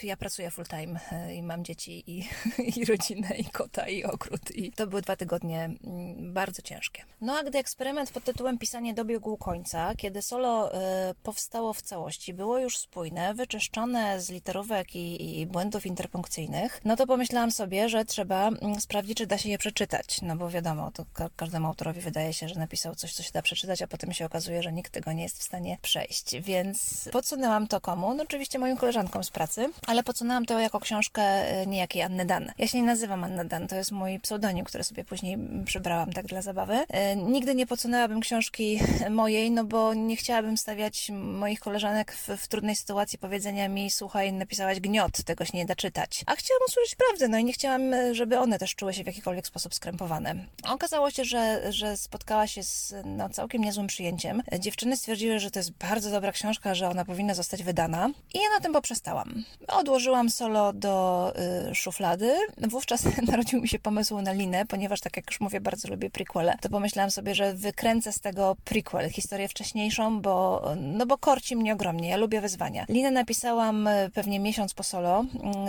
ja 0.04 0.16
pracuję 0.16 0.50
full 0.50 0.66
time 0.66 1.00
e, 1.12 1.34
i 1.34 1.42
mam 1.42 1.64
dzieci 1.64 2.04
i, 2.06 2.28
i 2.80 2.84
rodzinę, 2.84 3.28
i 3.38 3.44
kota, 3.44 3.88
i 3.88 4.04
ogród. 4.04 4.50
I 4.56 4.72
to 4.72 4.86
były 4.86 5.02
dwa 5.02 5.16
tygodnie 5.16 5.64
mm, 5.64 6.34
bardzo 6.34 6.62
ciężkie. 6.62 7.02
No 7.20 7.38
a 7.38 7.42
gdy 7.42 7.58
eksperyment 7.58 8.10
pod 8.10 8.24
tytułem 8.24 8.58
Pisanie 8.58 8.94
dobiegł 8.94 9.36
końca, 9.36 9.94
kiedy 9.94 10.22
solo 10.22 10.74
y, 10.74 10.78
powstało 11.22 11.72
w 11.72 11.82
całości, 11.82 12.34
było 12.34 12.58
już 12.58 12.78
spójne, 12.78 13.34
wyczyszczone 13.34 14.20
z 14.20 14.30
literówek 14.30 14.96
i, 14.96 15.40
i 15.40 15.46
błędów 15.46 15.86
interpunkcyjnych, 15.86 16.80
no 16.84 16.96
to 16.96 17.06
pomyślałam 17.06 17.50
sobie, 17.50 17.88
że 17.88 18.04
trzeba 18.04 18.48
mm, 18.48 18.80
sprawdzić, 18.80 19.18
czy 19.18 19.26
da 19.26 19.38
się 19.38 19.48
je 19.48 19.58
przeczytać. 19.58 20.22
No 20.22 20.36
bo 20.36 20.50
wiadomo, 20.50 20.90
to 20.90 21.04
ka 21.12 21.30
każdemu 21.36 21.66
autorowi 21.66 22.00
wydaje 22.00 22.32
się, 22.32 22.48
że 22.48 22.54
napisał 22.54 22.94
coś, 22.94 23.14
co 23.14 23.22
się 23.22 23.32
da 23.32 23.42
przeczytać, 23.42 23.82
a 23.82 23.86
potem 23.86 24.12
się 24.12 24.26
okazuje, 24.26 24.62
że 24.62 24.72
nikt 24.72 24.92
tego 24.92 25.12
nie 25.12 25.22
jest 25.22 25.38
w 25.38 25.42
stanie 25.42 25.78
przejść. 25.82 26.40
Więc 26.40 27.08
podsunęłam 27.12 27.66
to 27.66 27.80
komu? 27.80 28.14
No 28.14 28.22
oczywiście 28.22 28.58
moim 28.58 28.76
koleżankom 28.76 29.24
z 29.24 29.30
pracy, 29.30 29.70
ale 29.92 30.02
podsunęłam 30.02 30.46
to 30.46 30.58
jako 30.58 30.80
książkę 30.80 31.22
e, 31.22 31.66
niejakiej 31.66 32.02
Anny 32.02 32.24
Dan. 32.24 32.52
Ja 32.58 32.66
się 32.68 32.80
nie 32.80 32.86
nazywam 32.86 33.24
Anna 33.24 33.44
Dan, 33.44 33.68
to 33.68 33.76
jest 33.76 33.92
mój 33.92 34.20
pseudonim, 34.20 34.64
który 34.64 34.84
sobie 34.84 35.04
później 35.04 35.38
przybrałam 35.64 36.12
tak 36.12 36.26
dla 36.26 36.42
zabawy. 36.42 36.84
E, 36.88 37.16
nigdy 37.16 37.54
nie 37.54 37.66
podsunęłabym 37.66 38.20
książki 38.20 38.80
mojej, 39.10 39.50
no 39.50 39.64
bo 39.64 39.94
nie 39.94 40.16
chciałabym 40.16 40.56
stawiać 40.56 41.10
moich 41.14 41.60
koleżanek 41.60 42.12
w, 42.12 42.28
w 42.28 42.48
trudnej 42.48 42.76
sytuacji 42.76 43.18
powiedzenia 43.18 43.68
mi, 43.68 43.90
słuchaj, 43.90 44.32
napisałaś 44.32 44.80
gniot, 44.80 45.22
tego 45.24 45.44
się 45.44 45.58
nie 45.58 45.66
da 45.66 45.74
czytać. 45.74 46.22
A 46.26 46.36
chciałam 46.36 46.60
usłyszeć 46.68 46.94
prawdę, 46.94 47.28
no 47.28 47.38
i 47.38 47.44
nie 47.44 47.52
chciałam, 47.52 47.94
e, 47.94 48.14
żeby 48.14 48.38
one 48.38 48.58
też 48.58 48.74
czuły 48.74 48.94
się 48.94 49.04
w 49.04 49.06
jakikolwiek 49.06 49.46
sposób 49.46 49.74
skrępowane. 49.74 50.34
Okazało 50.68 51.10
się, 51.10 51.24
że, 51.24 51.72
że 51.72 51.96
spotkała 51.96 52.46
się 52.46 52.62
z 52.62 52.94
no, 53.04 53.28
całkiem 53.28 53.62
niezłym 53.62 53.86
przyjęciem. 53.86 54.42
Dziewczyny 54.58 54.96
stwierdziły, 54.96 55.38
że 55.38 55.50
to 55.50 55.58
jest 55.58 55.72
bardzo 55.72 56.10
dobra 56.10 56.32
książka, 56.32 56.74
że 56.74 56.88
ona 56.88 57.04
powinna 57.04 57.34
zostać 57.34 57.62
wydana 57.62 58.10
i 58.34 58.38
ja 58.38 58.48
na 58.54 58.60
tym 58.60 58.72
poprzestałam. 58.72 59.44
Odłożyłam 59.82 60.30
solo 60.30 60.72
do 60.72 61.32
y, 61.70 61.74
szuflady. 61.74 62.34
Wówczas 62.58 63.04
narodził 63.30 63.60
mi 63.60 63.68
się 63.68 63.78
pomysł 63.78 64.20
na 64.20 64.32
linę, 64.32 64.66
ponieważ 64.66 65.00
tak 65.00 65.16
jak 65.16 65.30
już 65.30 65.40
mówię, 65.40 65.60
bardzo 65.60 65.88
lubię 65.88 66.10
prequele, 66.10 66.58
to 66.60 66.68
pomyślałam 66.68 67.10
sobie, 67.10 67.34
że 67.34 67.54
wykręcę 67.54 68.12
z 68.12 68.20
tego 68.20 68.56
prequel, 68.64 69.10
historię 69.10 69.48
wcześniejszą, 69.48 70.20
bo, 70.20 70.62
no 70.76 71.06
bo 71.06 71.18
korci 71.18 71.56
mnie 71.56 71.72
ogromnie. 71.72 72.08
Ja 72.08 72.16
lubię 72.16 72.40
wyzwania. 72.40 72.84
Linę 72.88 73.10
napisałam 73.10 73.86
y, 73.86 74.10
pewnie 74.14 74.40
miesiąc 74.40 74.74
po 74.74 74.82
solo. 74.82 75.24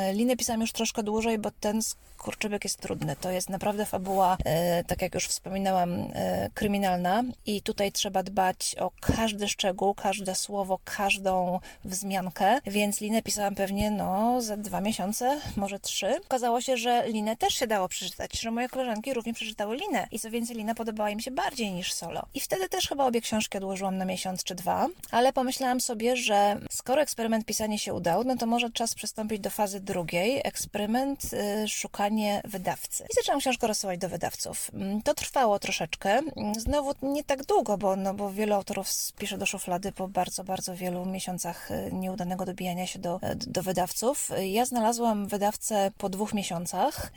Y, 0.10 0.14
linę 0.14 0.36
pisałam 0.38 0.62
już 0.62 0.72
troszkę 0.72 1.04
dłużej, 1.04 1.38
bo 1.40 1.52
ten 1.60 1.82
skurczybyk 2.24 2.64
jest 2.64 2.80
trudny. 2.80 3.16
To 3.22 3.32
jest 3.32 3.50
naprawdę 3.50 3.86
fabuła, 3.86 4.38
y, 4.80 4.84
tak 4.84 5.02
jak 5.02 5.14
już 5.14 5.28
wspominałam, 5.28 5.94
y, 5.94 6.10
kryminalna 6.54 7.24
i 7.46 7.62
tutaj 7.62 7.92
trzeba 7.92 8.24
dbać 8.24 8.76
o 8.80 8.92
każdy 9.02 9.48
szczegół, 9.48 9.94
każde 9.94 10.36
słowo, 10.36 10.80
każdą 10.86 11.60
wzmiankę, 11.86 12.60
więc 12.66 13.02
linę 13.02 13.22
pisałam 13.22 13.56
pewnie 13.56 13.92
no 13.98 14.42
za 14.42 14.58
dwa 14.58 14.82
miesiące, 14.82 15.40
może 15.56 15.80
trzy. 15.80 16.20
Okazało 16.26 16.62
się, 16.62 16.78
że 16.78 17.04
linę 17.08 17.38
też 17.38 17.54
się 17.54 17.68
dało 17.68 17.88
przeczytać, 17.88 18.40
że 18.42 18.52
moje 18.52 18.70
koleżanki 18.70 19.14
również 19.14 19.36
przeczytały 19.36 19.76
linę 19.76 20.08
i 20.12 20.20
co 20.20 20.30
więcej 20.32 20.56
lina 20.56 20.76
podobała 20.76 21.10
im 21.10 21.20
się 21.20 21.32
bardziej 21.32 21.72
niż 21.72 21.94
solo. 21.94 22.26
I 22.34 22.40
wtedy 22.40 22.70
też 22.70 22.88
chyba 22.88 23.06
obie 23.06 23.22
książki 23.22 23.58
odłożyłam 23.58 23.98
na 23.98 24.06
miesiąc 24.06 24.44
czy 24.44 24.56
dwa, 24.56 24.88
ale 25.12 25.34
pomyślałam 25.34 25.82
sobie, 25.82 26.16
że 26.18 26.60
skoro 26.70 27.02
eksperyment 27.02 27.46
pisania 27.46 27.78
się 27.78 27.94
udał, 27.94 28.24
no 28.24 28.36
to 28.38 28.46
może 28.46 28.70
czas 28.72 28.96
przystąpić 28.96 29.40
do 29.40 29.50
fazy 29.50 29.80
drugiej, 29.80 30.42
eksperyment 30.44 31.24
y, 31.34 31.68
szukanie 31.68 32.42
wydawcy. 32.46 33.04
I 33.04 33.16
zaczęłam 33.16 33.40
książkę 33.40 33.68
rozsyłać 33.68 34.00
do 34.00 34.10
wydawców. 34.10 34.72
Mm, 34.74 35.02
To 35.02 35.14
trwało 35.14 35.60
troszeczkę, 35.60 36.22
Mm, 36.36 36.56
znowu 36.56 36.94
nie 37.02 37.24
tak 37.24 37.46
długo, 37.46 37.78
bo, 37.78 37.96
no, 37.96 38.14
bo 38.14 38.32
wielu 38.32 38.54
autorów 38.54 38.92
spisze 38.92 39.38
do 39.38 39.46
szuflady 39.46 39.92
po 39.92 40.08
bardzo, 40.08 40.44
bardzo 40.44 40.76
wielu 40.76 41.06
miesiącach 41.06 41.72
y, 41.72 41.90
nieudanego 41.94 42.46
dobijania 42.46 42.88
się 42.88 43.00
do, 43.00 43.20
do 43.36 43.64
wydawców. 43.84 44.30
Ja 44.52 44.66
znalazłam 44.66 45.28
wydawcę 45.28 45.92
po 45.98 46.10
dwóch 46.10 46.34
miesiącach. 46.34 47.12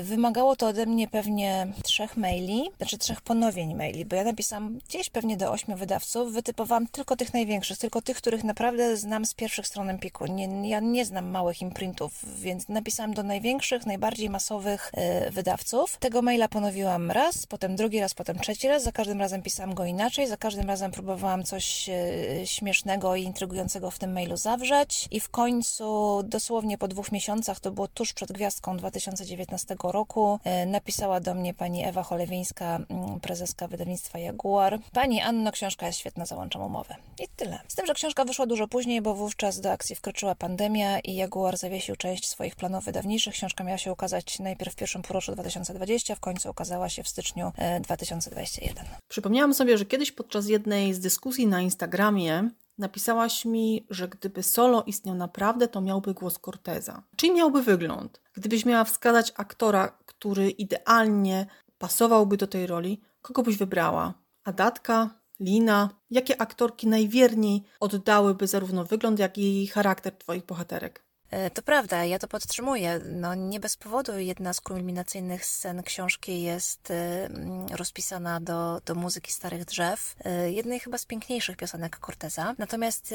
Y, 0.00 0.02
Wymagało 0.02 0.56
to 0.56 0.66
ode 0.66 0.86
mnie 0.86 1.08
pewnie 1.08 1.66
trzech 1.82 2.16
maili, 2.16 2.70
znaczy 2.76 2.98
trzech 2.98 3.20
ponowień 3.20 3.74
maili, 3.74 4.04
bo 4.04 4.16
ja 4.16 4.24
napisałam 4.24 4.78
gdzieś 4.88 5.10
pewnie 5.10 5.36
do 5.36 5.50
ośmiu 5.52 5.76
wydawców, 5.76 6.32
wytypowałam 6.32 6.86
tylko 6.86 7.16
tych 7.16 7.34
największych, 7.34 7.78
tylko 7.78 8.02
tych, 8.02 8.16
których 8.16 8.44
naprawdę 8.44 8.96
znam 8.96 9.24
z 9.24 9.34
pierwszych 9.34 9.66
stron 9.66 9.90
Empiku. 9.90 10.26
Nie, 10.26 10.68
ja 10.68 10.80
nie 10.80 11.04
znam 11.04 11.30
małych 11.30 11.62
imprintów, 11.62 12.12
więc 12.38 12.68
napisałam 12.68 13.14
do 13.14 13.22
największych, 13.22 13.86
najbardziej 13.86 14.30
masowych 14.30 14.92
y, 15.26 15.30
wydawców. 15.30 15.96
Tego 15.96 16.22
maila 16.22 16.48
ponowiłam 16.48 17.10
raz, 17.10 17.46
potem 17.46 17.76
drugi 17.76 18.00
raz, 18.00 18.14
potem 18.14 18.38
trzeci 18.38 18.68
raz. 18.68 18.82
Za 18.82 18.92
każdym 18.92 19.20
razem 19.20 19.42
pisałam 19.42 19.74
go 19.74 19.84
inaczej, 19.84 20.26
za 20.26 20.36
każdym 20.36 20.66
razem 20.66 20.90
próbowałam 20.90 21.44
coś 21.44 21.88
e, 21.88 22.46
śmiesznego 22.46 23.16
i 23.16 23.22
intrygującego 23.22 23.90
w 23.90 23.98
tym 23.98 24.12
mailu 24.12 24.36
zawrzeć. 24.36 25.08
I 25.10 25.20
w 25.20 25.28
końcu, 25.28 25.83
dosłownie 26.24 26.78
po 26.78 26.88
dwóch 26.88 27.12
miesiącach, 27.12 27.60
to 27.60 27.70
było 27.70 27.88
tuż 27.88 28.12
przed 28.12 28.32
gwiazdką 28.32 28.76
2019 28.76 29.76
roku, 29.82 30.38
e, 30.44 30.66
napisała 30.66 31.20
do 31.20 31.34
mnie 31.34 31.54
pani 31.54 31.84
Ewa 31.84 32.02
Cholewińska, 32.02 32.78
prezeska 33.22 33.68
wydawnictwa 33.68 34.18
Jaguar. 34.18 34.78
Pani 34.92 35.20
Anno, 35.20 35.52
książka 35.52 35.86
jest 35.86 35.98
świetna, 35.98 36.26
załączam 36.26 36.62
umowę. 36.62 36.96
I 37.18 37.28
tyle. 37.36 37.58
Z 37.68 37.74
tym, 37.74 37.86
że 37.86 37.94
książka 37.94 38.24
wyszła 38.24 38.46
dużo 38.46 38.68
później, 38.68 39.02
bo 39.02 39.14
wówczas 39.14 39.60
do 39.60 39.72
akcji 39.72 39.96
wkroczyła 39.96 40.34
pandemia 40.34 41.00
i 41.00 41.14
Jaguar 41.14 41.56
zawiesił 41.56 41.96
część 41.96 42.28
swoich 42.28 42.56
planów 42.56 42.84
wydawniczych. 42.84 43.34
Książka 43.34 43.64
miała 43.64 43.78
się 43.78 43.92
ukazać 43.92 44.38
najpierw 44.38 44.72
w 44.72 44.76
pierwszym 44.76 45.02
półroczu 45.02 45.32
2020, 45.32 46.14
w 46.14 46.20
końcu 46.20 46.50
ukazała 46.50 46.88
się 46.88 47.02
w 47.02 47.08
styczniu 47.08 47.52
e, 47.56 47.80
2021. 47.80 48.86
Przypomniałam 49.08 49.54
sobie, 49.54 49.78
że 49.78 49.84
kiedyś 49.84 50.12
podczas 50.12 50.48
jednej 50.48 50.94
z 50.94 51.00
dyskusji 51.00 51.46
na 51.46 51.60
Instagramie 51.60 52.50
napisałaś 52.78 53.44
mi, 53.44 53.86
że 53.90 54.08
gdyby 54.08 54.42
solo 54.42 54.82
istniał 54.82 55.14
naprawdę, 55.14 55.68
to 55.68 55.80
miałby 55.80 56.14
głos 56.14 56.38
Corteza. 56.38 57.02
Czyli 57.16 57.32
miałby 57.32 57.62
wygląd. 57.62 58.20
Gdybyś 58.34 58.64
miała 58.64 58.84
wskazać 58.84 59.32
aktora, 59.36 59.98
który 60.06 60.50
idealnie 60.50 61.46
pasowałby 61.78 62.36
do 62.36 62.46
tej 62.46 62.66
roli, 62.66 63.00
kogo 63.22 63.42
byś 63.42 63.56
wybrała? 63.56 64.14
Adatka? 64.44 65.20
Lina? 65.40 65.90
Jakie 66.10 66.40
aktorki 66.40 66.86
najwierniej 66.86 67.62
oddałyby 67.80 68.46
zarówno 68.46 68.84
wygląd, 68.84 69.18
jak 69.18 69.38
i 69.38 69.66
charakter 69.66 70.18
twoich 70.18 70.46
bohaterek? 70.46 71.03
E, 71.30 71.50
To 71.50 71.62
prawda, 71.62 72.04
ja 72.04 72.18
to 72.18 72.28
podtrzymuję. 72.28 73.00
No, 73.04 73.34
nie 73.34 73.60
bez 73.60 73.76
powodu 73.76 74.18
jedna 74.18 74.52
z 74.52 74.60
kulminacyjnych 74.60 75.44
scen 75.44 75.82
książki 75.82 76.42
jest 76.42 76.90
e, 76.90 77.24
mm, 77.24 77.66
rozpisana 77.66 78.40
do, 78.40 78.80
do 78.86 78.94
muzyki 78.94 79.32
Starych 79.32 79.64
Drzew, 79.64 80.16
e, 80.24 80.50
jednej 80.52 80.80
chyba 80.80 80.98
z 80.98 81.04
piękniejszych 81.04 81.56
piosenek 81.56 81.98
Corteza. 82.06 82.54
Natomiast 82.58 83.14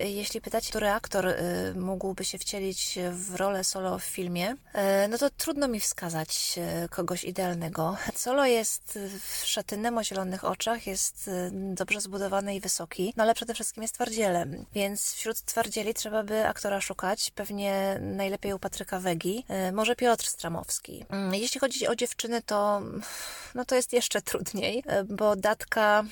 jeśli 0.00 0.40
pytać, 0.40 0.68
który 0.68 0.90
aktor 0.90 1.34
mógłby 1.74 2.24
się 2.24 2.38
wcielić 2.38 2.98
w 3.12 3.34
rolę 3.34 3.64
solo 3.64 3.98
w 3.98 4.02
filmie, 4.04 4.56
no 5.08 5.18
to 5.18 5.30
trudno 5.30 5.68
mi 5.68 5.80
wskazać 5.80 6.58
kogoś 6.90 7.24
idealnego. 7.24 7.96
Solo 8.14 8.46
jest 8.46 8.96
e, 8.96 9.46
szatynem 9.46 9.98
o 9.98 10.04
zielonych 10.04 10.44
oczach, 10.44 10.86
jest 10.86 11.30
dobrze 11.52 12.00
zbudowany 12.00 12.54
i 12.56 12.60
wysoki, 12.60 13.14
no 13.16 13.22
ale 13.22 13.34
przede 13.34 13.54
wszystkim 13.54 13.82
jest 13.82 13.94
twardzielem, 13.94 14.64
więc 14.74 15.12
wśród 15.12 15.42
twardzieli 15.42 15.94
trzeba 15.94 16.22
by 16.22 16.46
aktora 16.46 16.80
szukać, 16.80 17.30
pewnie 17.30 17.49
najlepiej 18.00 18.52
u 18.52 18.58
Patryka 18.58 19.00
Wegi, 19.00 19.44
e, 19.48 19.72
może 19.72 19.96
Piotr 19.96 20.26
Stramowski. 20.26 21.04
Mm, 21.08 21.34
Jeśli 21.34 21.60
chodzi 21.60 21.88
o 21.88 21.96
dziewczyny, 21.96 22.42
to 22.42 22.82
no 23.54 23.64
to 23.64 23.74
jest 23.74 23.92
jeszcze 23.92 24.22
trudniej, 24.30 24.82
e, 24.86 25.04
bo 25.04 25.36
Datka, 25.36 26.04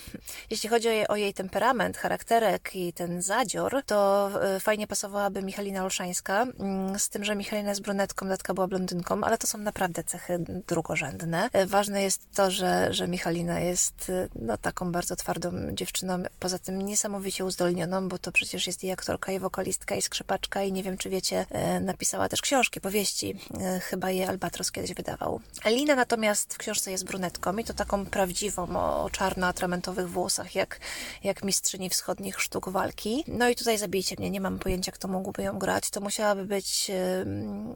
jeśli 0.51 0.69
chodzi 0.69 0.89
o 0.89 0.91
jej, 0.91 1.09
o 1.09 1.17
jej 1.17 1.35
temperament, 1.35 1.97
charakterek 1.97 2.77
i 2.77 2.93
ten 2.93 3.23
zadzior, 3.23 3.83
to 3.87 4.31
e, 4.43 4.61
fajnie 4.61 4.87
pasowałaby 4.87 5.43
Michalina 5.43 5.85
Olszańska, 5.85 6.43
mm, 6.43 6.99
z 6.99 7.09
tym, 7.09 7.25
że 7.25 7.37
Michalina 7.37 7.69
jest 7.69 7.83
brunetką, 7.83 8.29
Datka 8.29 8.55
była 8.55 8.67
blondynką, 8.67 9.25
ale 9.25 9.39
to 9.39 9.47
są 9.47 9.59
naprawdę 9.59 10.05
cechy 10.05 10.39
drugorzędne. 10.67 11.51
Ważne 11.67 12.03
jest 12.03 12.23
to, 12.35 12.51
że, 12.51 12.95
że 12.95 13.09
Michalina 13.09 13.61
jest 13.61 14.13
no, 14.35 14.59
taką 14.59 14.93
bardzo 14.93 15.17
twardą 15.17 15.51
dziewczyną, 15.73 16.23
poza 16.41 16.59
tym 16.59 16.83
niesamowicie 16.83 17.45
uzdolnioną, 17.45 18.09
bo 18.09 18.19
to 18.19 18.33
przecież 18.33 18.67
jest 18.67 18.85
i 18.85 18.91
aktorka, 18.91 19.33
i 19.33 19.39
wokalistka, 19.39 19.95
i 19.95 20.03
skrzypaczka, 20.03 20.63
i 20.63 20.73
nie 20.73 20.83
wiem, 20.83 20.99
czy 20.99 21.11
wiecie, 21.11 21.28
e, 21.37 21.81
napisała 21.81 22.29
też 22.29 22.43
książki, 22.43 22.81
powieści. 22.81 23.39
E, 23.61 23.81
Chyba 23.81 24.11
je 24.11 24.29
Albatros 24.29 24.73
kiedyś 24.73 24.95
wydawał. 24.95 25.41
Lina 25.67 25.95
natomiast 25.95 26.55
w 26.55 26.59
książce 26.59 26.91
jest 26.91 27.05
brunetką 27.05 27.57
i 27.57 27.65
to 27.65 27.75
taką 27.75 28.07
prawdziwą, 28.07 28.77
o, 28.77 29.11
czarno-atramentowych 29.13 30.11
włosach, 30.11 30.55
jak, 30.55 30.81
jak 31.25 31.45
mistrzyni 31.45 31.91
wschodnich 31.91 32.41
sztuk 32.41 32.69
walki. 32.69 33.25
No 33.29 33.49
i 33.49 33.57
tutaj 33.57 33.79
zabijcie 33.79 34.17
mnie, 34.19 34.31
nie 34.31 34.41
mam 34.41 34.59
pojęcia, 34.59 34.93
kto 34.93 35.09
mógłby 35.09 35.43
ją 35.43 35.59
grać. 35.59 35.91
To 35.91 36.01
musiałaby 36.01 36.45
być 36.45 36.91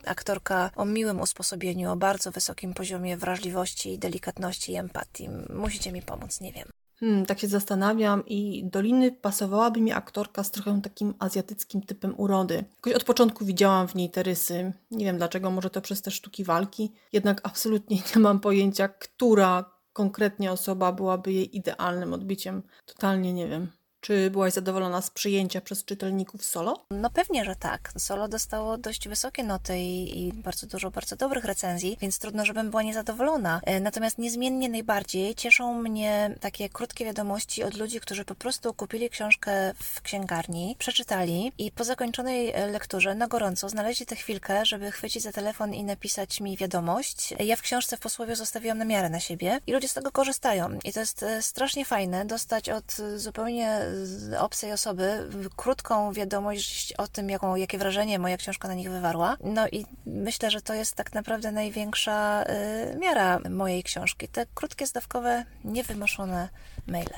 aktorka 0.07 0.71
o 0.77 0.85
miłym 0.85 1.21
usposobieniu, 1.21 1.93
o 1.93 1.97
bardzo 1.97 2.31
wysokim 2.31 2.75
poziomie 2.75 3.17
wrażliwości, 3.17 3.99
delikatności 3.99 4.73
i 4.73 4.77
empatii. 4.77 5.29
Musicie 5.55 5.93
mi 5.93 6.03
pomóc, 6.03 6.41
nie 6.41 6.53
wiem. 6.53 6.82
Hmm, 7.03 7.27
tak 7.27 7.39
się 7.39 7.49
zastanawiam 7.49 8.27
i 8.27 8.65
do 8.65 8.81
Liny 8.81 9.13
pasowałaby 9.13 9.81
mi 9.81 9.93
aktorka 9.93 10.45
z 10.45 10.51
trochę 10.51 10.81
takim 10.83 11.15
azjatyckim 11.19 11.83
typem 11.83 12.15
urody. 12.17 12.65
Jakoś 12.77 12.93
od 12.93 13.05
początku 13.05 13.45
widziałam 13.45 13.89
w 13.89 13.95
niej 13.95 14.11
te 14.11 14.23
rysy. 14.23 14.73
Nie 14.91 15.05
wiem 15.05 15.19
dlaczego, 15.19 15.51
może 15.51 15.71
to 15.71 15.81
przez 15.81 16.03
te 16.03 16.11
sztuki 16.11 16.45
walki. 16.45 16.93
Jednak 17.13 17.41
absolutnie 17.45 17.97
nie 18.17 18.23
mam 18.23 18.41
pojęcia, 18.41 18.89
która 18.89 19.65
konkretnie 19.93 20.53
osoba 20.53 20.93
byłaby 20.93 21.33
jej 21.33 21.57
idealnym 21.57 22.13
odbiciem. 22.13 22.63
Totalnie 22.87 23.33
nie 23.33 23.49
wiem. 23.49 23.69
Czy 24.03 24.31
byłaś 24.31 24.53
zadowolona 24.53 25.03
z 25.03 25.11
przyjęcia 25.11 25.61
przez 25.61 25.85
czytelników 25.85 26.45
solo? 26.45 26.85
No 26.91 27.11
pewnie, 27.11 27.45
że 27.45 27.57
tak. 27.57 27.93
Solo 27.99 28.29
dostało 28.29 28.79
dość 28.79 29.09
wysokie 29.09 29.45
noty 29.45 29.79
i, 29.79 30.27
i, 30.27 30.33
bardzo 30.33 30.67
dużo 30.67 30.91
bardzo 30.91 31.17
dobrych 31.17 31.45
recenzji, 31.45 31.97
więc 32.01 32.19
trudno, 32.19 32.45
żebym 32.45 32.71
była 32.71 32.83
niezadowolona. 32.83 33.61
E, 33.65 33.81
natomiast 33.81 34.19
niezmiennie 34.19 34.69
najbardziej 34.69 35.35
cieszą 35.35 35.83
mnie 35.83 36.35
takie 36.41 36.69
krótkie 36.69 37.05
wiadomości 37.05 37.63
od 37.63 37.75
ludzi, 37.75 38.01
którzy 38.01 38.25
po 38.25 38.35
prostu 38.35 38.75
kupili 38.75 39.11
książkę 39.11 39.75
w 39.77 40.03
księgarni, 40.03 40.77
przeczytali 40.79 41.53
i 41.59 41.71
po 41.71 41.85
zakończonej 41.85 42.51
e, 42.51 42.67
lekturze 42.67 43.15
na 43.15 43.29
gorąco 43.29 43.69
znaleźli 43.69 44.07
tę 44.07 44.17
chwilkę, 44.17 44.67
żeby 44.67 44.91
chwycić 44.91 45.23
za 45.23 45.33
telefon 45.33 45.75
i 45.75 45.85
napisać 45.85 46.41
mi 46.41 46.57
wiadomość. 46.57 47.35
Ja 47.39 47.57
w 47.57 47.63
książce 47.63 47.97
w 47.97 48.01
posłowie 48.01 48.37
zostawiłam 48.37 48.79
namiarę 48.79 49.11
na 49.11 49.21
siebie 49.21 49.61
i 49.67 49.73
ludzie 49.73 49.89
z 49.89 49.95
tego 49.95 50.13
korzystają. 50.13 50.79
I 50.85 50.93
to 50.93 51.01
jest 51.01 51.23
e, 51.23 51.43
strasznie 51.43 51.85
fajne 51.85 52.25
dostać 52.25 52.69
od 52.69 52.97
zupełnie 53.17 53.92
obcej 54.39 54.73
osoby 54.73 55.29
krótką 55.57 56.13
wiadomość 56.13 56.93
o 56.93 57.09
tym, 57.09 57.31
jaką, 57.31 57.57
jakie 57.57 57.79
wrażenie 57.79 58.19
moja 58.19 58.37
książka 58.37 58.69
na 58.69 58.75
nich 58.75 58.91
wywarła. 58.91 59.37
No 59.45 59.69
i 59.69 59.87
myślę, 60.07 60.51
że 60.51 60.61
to 60.61 60.75
jest 60.75 60.95
tak 60.95 61.15
naprawdę 61.15 61.53
największa 61.53 62.45
y, 62.93 62.99
miara 62.99 63.39
mojej 63.51 63.83
książki. 63.83 64.29
Te 64.29 64.47
krótkie, 64.55 64.87
zdawkowe, 64.87 65.45
niewymuszone 65.65 66.49
maile. 66.87 67.15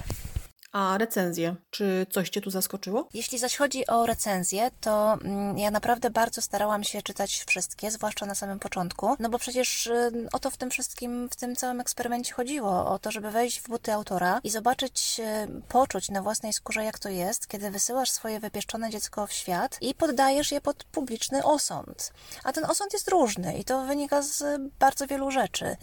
A 0.74 0.98
recenzje? 0.98 1.54
Czy 1.70 2.06
coś 2.10 2.30
Cię 2.30 2.40
tu 2.40 2.50
zaskoczyło? 2.50 3.08
Jeśli 3.14 3.38
zaś 3.38 3.56
chodzi 3.56 3.86
o 3.86 4.06
recenzje, 4.06 4.70
to 4.80 5.12
mm, 5.12 5.58
ja 5.58 5.70
naprawdę 5.70 6.10
bardzo 6.10 6.42
starałam 6.42 6.84
się 6.84 7.02
czytać 7.02 7.44
wszystkie, 7.46 7.90
zwłaszcza 7.90 8.26
na 8.26 8.34
samym 8.34 8.58
początku, 8.58 9.16
no 9.18 9.28
bo 9.28 9.38
przecież 9.38 9.86
y, 9.86 10.28
o 10.32 10.38
to 10.38 10.50
w 10.50 10.56
tym 10.56 10.70
wszystkim, 10.70 11.28
w 11.30 11.36
tym 11.36 11.56
całym 11.56 11.80
eksperymencie 11.80 12.34
chodziło, 12.34 12.90
o 12.90 12.98
to, 12.98 13.10
żeby 13.10 13.30
wejść 13.30 13.60
w 13.60 13.68
buty 13.68 13.92
autora 13.92 14.40
i 14.44 14.50
zobaczyć, 14.50 15.20
y, 15.20 15.62
poczuć 15.68 16.08
na 16.08 16.22
własnej 16.22 16.52
skórze, 16.52 16.84
jak 16.84 16.98
to 16.98 17.08
jest, 17.08 17.46
kiedy 17.46 17.70
wysyłasz 17.70 18.10
swoje 18.10 18.40
wypieszczone 18.40 18.90
dziecko 18.90 19.26
w 19.26 19.32
świat 19.32 19.78
i 19.80 19.94
poddajesz 19.94 20.52
je 20.52 20.60
pod 20.60 20.84
publiczny 20.84 21.44
osąd. 21.44 22.12
A 22.44 22.52
ten 22.52 22.64
osąd 22.64 22.92
jest 22.92 23.08
różny 23.08 23.58
i 23.58 23.64
to 23.64 23.84
wynika 23.84 24.22
z 24.22 24.62
bardzo 24.78 25.06
wielu 25.06 25.30
rzeczy. 25.30 25.76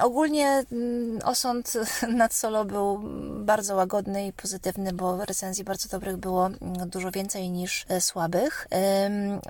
ogólnie 0.00 0.64
osąd 1.24 1.72
nad 2.22 2.34
solo 2.34 2.64
był 2.64 3.00
bardzo 3.44 3.76
łagodny, 3.76 4.11
i 4.16 4.32
pozytywny, 4.32 4.92
bo 4.92 5.24
recenzji 5.24 5.64
bardzo 5.64 5.88
dobrych 5.88 6.16
było 6.16 6.46
mm, 6.46 6.90
dużo 6.90 7.10
więcej 7.10 7.50
niż 7.50 7.84
e, 7.88 8.00
słabych. 8.00 8.68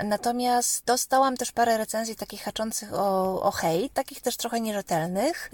Natomiast 0.04 0.85
dostałam 0.85 1.37
też 1.37 1.52
parę 1.52 1.78
recenzji 1.78 2.16
takich 2.16 2.42
haczących 2.42 2.95
o, 2.95 3.42
o 3.42 3.50
hejt, 3.50 3.92
takich 3.92 4.21
też 4.21 4.37
trochę 4.37 4.61
nierzetelnych. 4.61 5.50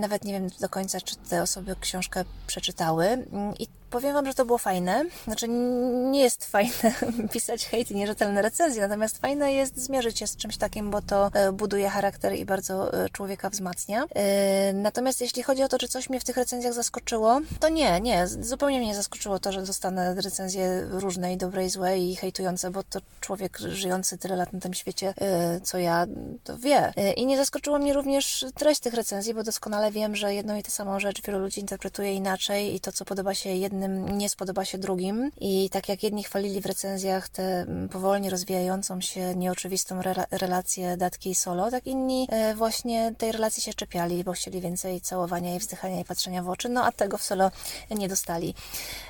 Nawet 0.00 0.24
nie 0.24 0.32
wiem 0.32 0.48
do 0.60 0.68
końca, 0.68 1.00
czy 1.00 1.16
te 1.16 1.42
osoby 1.42 1.76
książkę 1.80 2.24
przeczytały. 2.46 3.06
Mm, 3.06 3.54
I 3.58 3.68
Powiem 3.90 4.14
Wam, 4.14 4.26
że 4.26 4.34
to 4.34 4.44
było 4.44 4.58
fajne. 4.58 5.04
Znaczy, 5.24 5.48
nie 5.48 6.20
jest 6.20 6.44
fajne 6.44 6.94
pisać 7.32 7.66
hejt 7.66 7.90
i 7.90 7.94
nierzetelne 7.94 8.42
recenzje, 8.42 8.82
natomiast 8.82 9.18
fajne 9.18 9.52
jest 9.52 9.76
zmierzyć 9.76 10.18
się 10.18 10.26
z 10.26 10.36
czymś 10.36 10.56
takim, 10.56 10.90
bo 10.90 11.02
to 11.02 11.30
e, 11.34 11.52
buduje 11.52 11.88
charakter 11.88 12.34
i 12.34 12.44
bardzo 12.44 13.04
e, 13.04 13.08
człowieka 13.08 13.50
wzmacnia. 13.50 14.04
E, 14.14 14.72
natomiast 14.72 15.20
jeśli 15.20 15.42
chodzi 15.42 15.62
o 15.62 15.68
to, 15.68 15.78
czy 15.78 15.88
coś 15.88 16.10
mnie 16.10 16.20
w 16.20 16.24
tych 16.24 16.36
recenzjach 16.36 16.72
zaskoczyło, 16.72 17.40
to 17.60 17.68
nie, 17.68 18.00
nie. 18.00 18.26
Zupełnie 18.26 18.80
mnie 18.80 18.94
zaskoczyło 18.94 19.38
to, 19.38 19.52
że 19.52 19.62
dostanę 19.62 20.14
recenzje 20.14 20.86
różne 20.90 21.32
i 21.32 21.36
dobre 21.36 21.66
i 21.66 21.70
złe 21.70 21.98
i 21.98 22.16
hejtujące, 22.16 22.70
bo 22.70 22.82
to 22.82 23.00
człowiek 23.20 23.58
żyjący 23.58 24.18
tyle 24.18 24.36
lat 24.36 24.52
na 24.52 24.60
tym 24.60 24.74
świecie, 24.74 25.14
co 25.62 25.78
ja, 25.78 26.06
to 26.44 26.58
wie. 26.58 26.92
I 27.16 27.26
nie 27.26 27.36
zaskoczyło 27.36 27.78
mnie 27.78 27.92
również 27.92 28.44
treść 28.54 28.80
tych 28.80 28.94
recenzji, 28.94 29.34
bo 29.34 29.42
doskonale 29.42 29.90
wiem, 29.90 30.16
że 30.16 30.34
jedną 30.34 30.56
i 30.56 30.62
tę 30.62 30.70
samą 30.70 31.00
rzecz 31.00 31.22
wielu 31.22 31.38
ludzi 31.38 31.60
interpretuje 31.60 32.14
inaczej 32.14 32.74
i 32.74 32.80
to, 32.80 32.92
co 32.92 33.04
podoba 33.04 33.34
się 33.34 33.50
jednym, 33.50 33.75
jednym 33.82 34.18
nie 34.18 34.28
spodoba 34.28 34.64
się 34.64 34.78
drugim. 34.78 35.30
I 35.40 35.70
tak 35.70 35.88
jak 35.88 36.02
jedni 36.02 36.24
chwalili 36.24 36.60
w 36.60 36.66
recenzjach 36.66 37.28
tę 37.28 37.42
mm, 37.42 37.88
powolnie 37.88 38.30
rozwijającą 38.30 39.00
się, 39.00 39.34
nieoczywistą 39.34 40.00
relację 40.30 40.96
datki 40.96 41.30
i 41.30 41.34
solo, 41.34 41.70
tak 41.70 41.86
inni 41.86 42.28
e, 42.30 42.54
właśnie 42.54 43.14
tej 43.18 43.32
relacji 43.32 43.62
się 43.62 43.74
czepiali, 43.74 44.24
bo 44.24 44.32
chcieli 44.32 44.60
więcej 44.60 45.00
całowania 45.00 45.54
i 45.54 45.58
wzdychania 45.58 46.00
i 46.00 46.04
patrzenia 46.04 46.42
w 46.42 46.48
oczy, 46.48 46.68
no 46.68 46.84
a 46.84 46.92
tego 46.92 47.18
w 47.18 47.22
solo 47.22 47.50
nie 47.90 48.08
dostali. 48.08 48.54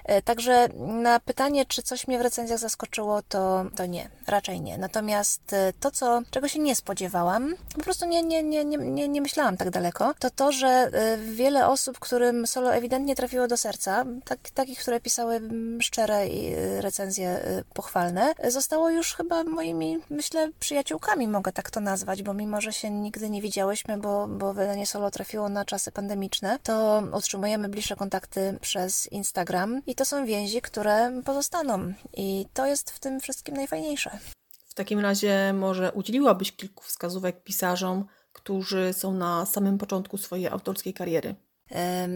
E, 0.04 0.22
także 0.22 0.68
na 0.78 1.20
pytanie, 1.20 1.66
czy 1.66 1.82
coś 1.82 2.08
mnie 2.08 2.18
w 2.18 2.22
recenzjach 2.22 2.58
zaskoczyło, 2.58 3.22
to, 3.22 3.64
to 3.76 3.86
nie, 3.86 4.08
raczej 4.26 4.60
nie. 4.60 4.78
Natomiast 4.78 5.52
e, 5.52 5.72
to, 5.80 5.90
co, 5.90 6.22
czego 6.30 6.48
się 6.48 6.58
nie 6.58 6.76
spodziewałam, 6.76 7.54
po 7.74 7.82
prostu 7.82 8.06
nie, 8.06 8.22
nie, 8.22 8.42
nie, 8.42 8.64
nie, 8.64 9.08
nie 9.08 9.20
myślałam 9.20 9.56
tak 9.56 9.70
daleko, 9.70 10.14
to 10.18 10.30
to, 10.30 10.52
że 10.52 10.90
wiele 11.18 11.68
osób, 11.68 11.98
którym 11.98 12.46
solo 12.46 12.74
ewidentnie 12.74 13.16
trafiło 13.16 13.48
do 13.48 13.56
serca, 13.56 14.04
tak, 14.24 14.50
takich, 14.56 14.78
które 14.78 15.00
pisały 15.00 15.34
mm, 15.34 15.82
szczere 15.82 16.24
y, 16.24 16.80
recenzje 16.80 17.46
y, 17.60 17.64
pochwalne, 17.74 18.34
zostało 18.48 18.90
już 18.90 19.14
chyba 19.14 19.44
moimi, 19.44 19.98
myślę, 20.10 20.50
przyjaciółkami, 20.60 21.28
mogę 21.28 21.52
tak 21.52 21.70
to 21.70 21.80
nazwać, 21.80 22.22
bo 22.22 22.34
mimo, 22.34 22.60
że 22.60 22.72
się 22.72 22.90
nigdy 22.90 23.30
nie 23.30 23.42
widziałyśmy, 23.42 23.98
bo, 23.98 24.28
bo 24.28 24.54
wydanie 24.54 24.86
solo 24.86 25.10
trafiło 25.10 25.48
na 25.48 25.64
czasy 25.64 25.92
pandemiczne, 25.92 26.58
to 26.62 27.02
utrzymujemy 27.12 27.68
bliższe 27.68 27.96
kontakty 27.96 28.58
przez 28.60 29.12
Instagram 29.12 29.82
i 29.86 29.94
to 29.94 30.04
są 30.04 30.26
więzi, 30.26 30.62
które 30.62 31.22
pozostaną. 31.24 31.92
I 32.16 32.46
to 32.54 32.66
jest 32.66 32.90
w 32.90 32.98
tym 32.98 33.20
wszystkim 33.20 33.56
najfajniejsze. 33.56 34.18
W 34.66 34.74
takim 34.74 35.00
razie 35.00 35.52
może 35.52 35.92
udzieliłabyś 35.92 36.52
kilku 36.52 36.84
wskazówek 36.84 37.42
pisarzom, 37.42 38.06
którzy 38.32 38.92
są 38.92 39.12
na 39.14 39.46
samym 39.46 39.78
początku 39.78 40.18
swojej 40.18 40.48
autorskiej 40.48 40.94
kariery? 40.94 41.34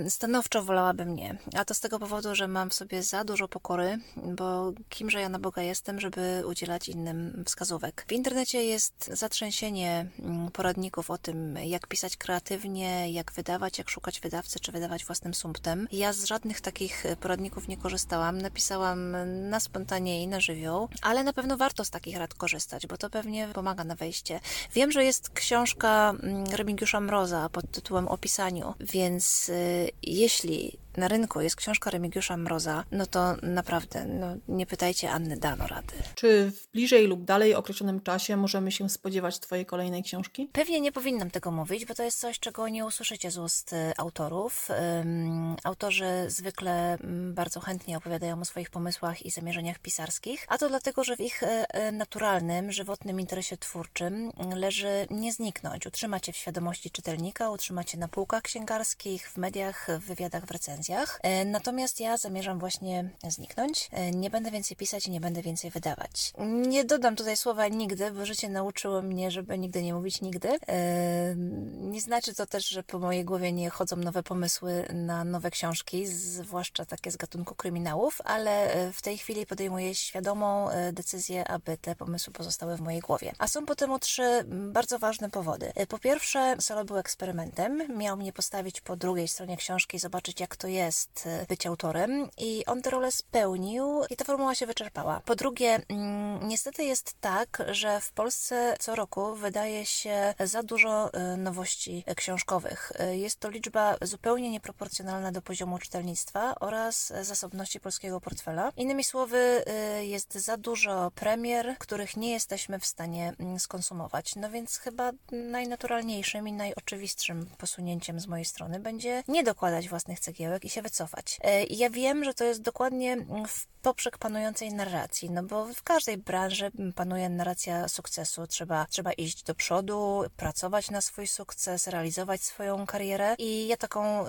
Stanowczo 0.09 0.63
wolałabym 0.63 1.15
nie. 1.15 1.39
A 1.57 1.65
to 1.65 1.75
z 1.75 1.81
tego 1.81 1.99
powodu, 1.99 2.35
że 2.35 2.49
mam 2.49 2.71
w 2.71 2.75
sobie 2.75 3.03
za 3.03 3.25
dużo 3.25 3.49
pokory, 3.49 3.99
bo 4.17 4.73
kimże 4.89 5.21
ja 5.21 5.29
na 5.29 5.39
Boga 5.39 5.63
jestem, 5.63 6.01
żeby 6.01 6.43
udzielać 6.47 6.89
innym 6.89 7.45
wskazówek. 7.47 8.05
W 8.09 8.13
internecie 8.13 8.65
jest 8.65 9.11
zatrzęsienie 9.13 10.07
mm, 10.19 10.51
poradników 10.51 11.11
o 11.11 11.19
tym, 11.19 11.57
jak 11.65 11.87
pisać 11.87 12.17
kreatywnie, 12.17 13.13
jak 13.13 13.33
wydawać, 13.33 13.79
jak 13.79 13.91
szukać 13.91 14.21
wydawcy, 14.21 14.61
czy 14.61 14.73
wydawać 14.73 15.05
własnym 15.05 15.35
sumptem. 15.35 15.89
Ja 15.93 16.13
z 16.13 16.25
żadnych 16.25 16.61
takich 16.61 17.05
poradników 17.21 17.69
nie 17.69 17.77
korzystałam. 17.77 18.43
Napisałam 18.43 19.17
na 19.51 19.61
spontanie 19.61 20.23
i 20.23 20.29
na 20.29 20.41
żywioł, 20.41 20.89
ale 21.03 21.25
na 21.25 21.33
pewno 21.33 21.57
warto 21.57 21.85
z 21.85 21.91
takich 21.91 22.17
rad 22.17 22.35
korzystać, 22.35 22.87
bo 22.87 22.97
to 22.97 23.11
pewnie 23.11 23.49
pomaga 23.49 23.85
na 23.85 23.95
wejście. 23.95 24.41
Wiem, 24.75 24.93
że 24.93 25.05
jest 25.05 25.31
książka 25.31 26.11
mm, 26.23 26.45
Remigiusza 26.45 27.01
Mroza 27.01 27.49
pod 27.49 27.71
tytułem 27.71 28.09
O 28.09 28.19
pisaniu, 28.19 28.75
więc 28.81 29.40
y, 29.49 29.93
jeśli 30.03 30.79
na 30.97 31.09
rynku 31.09 31.41
jest 31.41 31.57
książka 31.57 31.91
Remigiusza 31.91 32.37
Mroza, 32.37 32.85
no 32.93 33.07
to 33.07 33.37
naprawdę, 33.43 34.05
no, 34.05 34.37
nie 34.49 34.67
pytajcie 34.67 35.11
Anny, 35.11 35.37
dano 35.37 35.67
rady. 35.67 35.95
Czy 36.15 36.51
w 36.51 36.73
bliżej 36.73 37.07
lub 37.07 37.25
dalej 37.25 37.55
określonym 37.55 38.01
czasie 38.01 38.37
możemy 38.37 38.73
się 38.73 38.89
spodziewać 38.89 39.39
Twojej 39.39 39.67
kolejnej 39.67 40.03
książki? 40.03 40.49
Pewnie 40.53 40.81
nie 40.81 40.93
powinnam 40.93 41.31
tego 41.31 41.51
mówić, 41.51 41.87
bo 41.87 41.95
to 41.95 42.03
jest 42.03 42.21
coś, 42.21 42.39
czego 42.39 42.69
nie 42.69 42.85
usłyszycie 42.87 43.31
z 43.31 43.39
ust 43.39 43.73
y, 43.73 43.93
autorów. 43.97 44.69
Um, 44.69 45.57
autorzy 45.65 46.07
zwykle 46.29 46.95
mm, 46.95 47.35
bardzo 47.35 47.61
chętnie 47.61 47.97
opowiadają 47.97 48.41
o 48.41 48.45
swoich 48.45 48.71
pomysłach 48.71 49.27
i 49.27 49.31
zamierzeniach 49.31 49.79
pisarskich, 49.79 50.47
a 50.49 50.59
to 50.59 50.69
dlatego, 50.69 51.05
że 51.05 51.17
w 51.17 51.21
ich 51.21 51.43
e, 51.43 51.75
e, 51.75 51.93
naturalnym, 51.93 52.73
żywotnym 52.73 53.21
interesie 53.21 53.57
twórczym 53.57 54.33
leży 54.55 55.07
nie 55.11 55.33
zniknąć, 55.33 55.87
utrzymać 55.87 56.27
się 56.27 56.33
w 56.33 56.37
świadomości 56.37 56.91
czytelnika, 56.91 57.51
utrzymać 57.51 57.91
się 57.91 57.99
na 57.99 58.09
półkach 58.09 58.43
księgarskich, 58.43 59.31
w 59.31 59.37
mediach, 59.37 59.87
w 60.01 60.07
wywiadach, 60.07 60.47
w 60.47 60.51
recenzjach 60.51 60.81
E, 61.23 61.45
natomiast 61.45 62.01
ja 62.01 62.17
zamierzam 62.17 62.59
właśnie 62.59 63.11
zniknąć. 63.29 63.89
E, 63.93 64.11
nie 64.11 64.31
będę 64.31 64.51
więcej 64.51 64.77
pisać 64.77 65.07
i 65.07 65.11
nie 65.11 65.21
będę 65.21 65.43
więcej 65.43 65.71
wydawać. 65.71 66.33
Nie 66.39 66.85
dodam 66.85 67.17
tutaj 67.17 67.37
słowa 67.37 67.69
nigdy, 67.69 68.11
bo 68.11 68.27
życie 68.27 68.49
nauczyło 68.49 69.03
mnie, 69.03 69.31
żeby 69.31 69.59
nigdy 69.59 69.83
nie 69.83 69.95
mówić 69.95 70.21
nigdy. 70.21 70.49
E, 70.69 71.35
nie 71.81 72.01
znaczy 72.01 72.35
to 72.35 72.47
też, 72.47 72.69
że 72.69 72.83
po 72.83 72.99
mojej 72.99 73.25
głowie 73.25 73.53
nie 73.53 73.71
chodzą 73.71 73.97
nowe 73.97 74.23
pomysły 74.23 74.87
na 74.93 75.25
nowe 75.25 75.51
książki, 75.51 76.07
zwłaszcza 76.07 76.85
takie 76.85 77.11
z 77.11 77.17
gatunku 77.17 77.55
kryminałów, 77.55 78.21
ale 78.25 78.71
w 78.93 79.03
tej 79.03 79.19
chwili 79.19 79.47
podejmuję 79.47 79.95
świadomą 79.95 80.69
decyzję, 80.93 81.49
aby 81.49 81.79
te 81.79 81.97
pomysły 81.97 82.33
pozostały 82.33 82.77
w 82.77 82.81
mojej 82.81 83.01
głowie. 83.01 83.33
A 83.39 83.49
są 83.49 83.67
po 83.67 83.77
temu 83.77 83.99
trzy 83.99 84.45
bardzo 84.47 84.99
ważne 84.99 85.31
powody. 85.31 85.73
Po 85.89 85.99
pierwsze, 85.99 86.57
solo 86.61 86.85
był 86.85 86.97
eksperymentem. 86.97 87.99
Miał 87.99 88.17
mnie 88.17 88.33
postawić 88.33 88.81
po 88.81 88.97
drugiej 88.97 89.29
stronie 89.29 89.57
książki 89.57 89.97
i 89.97 90.01
zobaczyć, 90.01 90.41
jak 90.41 90.57
to 90.57 90.69
jest 90.71 91.27
e, 91.27 91.47
być 91.49 91.67
autorem 91.67 92.29
i 92.39 92.65
on 92.67 92.83
tę 92.83 92.91
rolę 92.91 93.13
spełnił 93.13 94.03
i 94.11 94.17
ta 94.17 94.25
formuła 94.25 94.55
się 94.55 94.67
wyczerpała. 94.67 95.21
Po 95.25 95.35
drugie, 95.37 95.81
mm, 95.89 96.49
niestety 96.49 96.85
jest 96.85 97.15
tak, 97.21 97.63
że 97.71 98.01
w 98.01 98.13
Polsce 98.13 98.77
co 98.81 98.95
roku 98.95 99.35
wydaje 99.35 99.87
się 99.87 100.35
za 100.41 100.63
dużo 100.63 101.13
e, 101.13 101.37
nowości 101.37 102.05
książkowych. 102.17 102.93
E, 102.99 103.17
Jest 103.17 103.41
to 103.41 103.51
liczba 103.51 103.97
zupełnie 104.03 104.51
nieproporcjonalna 104.51 105.33
do 105.33 105.43
poziomu 105.43 105.79
czytelnictwa 105.79 106.55
oraz 106.61 107.13
zasobności 107.23 107.81
polskiego 107.81 108.21
portfela. 108.21 108.73
Innymi 108.77 109.05
słowy, 109.05 109.65
jest 110.01 110.35
za 110.35 110.57
dużo 110.57 111.11
premier, 111.15 111.77
których 111.79 112.17
nie 112.17 112.31
jesteśmy 112.33 112.79
w 112.79 112.87
stanie 112.87 113.33
mm, 113.39 113.61
skonsumować. 113.61 114.37
No 114.37 114.51
więc 114.51 114.79
chyba 114.79 115.13
najnaturalniejszym 115.33 116.49
i 116.49 116.53
najoczywistszym 116.53 117.47
posunięciem 117.59 118.21
z 118.21 118.27
mojej 118.27 118.45
strony 118.45 118.81
będzie 118.81 119.23
nie 119.29 119.43
dokładać 119.45 119.89
własnych 119.89 120.21
cegiełek 120.21 120.60
i 120.65 120.71
się 120.71 120.83
wycofać. 120.83 121.39
E, 121.43 121.65
i 121.65 121.79
Ja 121.79 121.91
wiem, 121.91 122.25
że 122.25 122.35
to 122.35 122.45
jest 122.45 122.63
dokładnie 122.63 123.13
mm, 123.13 123.47
w 123.47 123.67
poprzek 123.83 124.19
panującej 124.19 124.75
narracji, 124.75 125.31
no 125.31 125.43
bo 125.43 125.67
w 125.75 125.83
każdej 125.83 126.19
branży 126.19 126.71
panuje 126.95 127.29
narracja 127.29 127.89
sukcesu. 127.89 128.47
Trzeba, 128.47 128.87
trzeba 128.91 129.13
iść 129.13 129.43
do 129.43 129.55
przodu, 129.55 130.25
pracować 130.37 130.91
na 130.91 131.01
swój 131.01 131.27
sukces, 131.27 131.87
realizować 131.87 132.43
swoją 132.43 132.87
karierę 132.87 133.35
i 133.39 133.67
ja 133.67 133.77
taką 133.77 134.25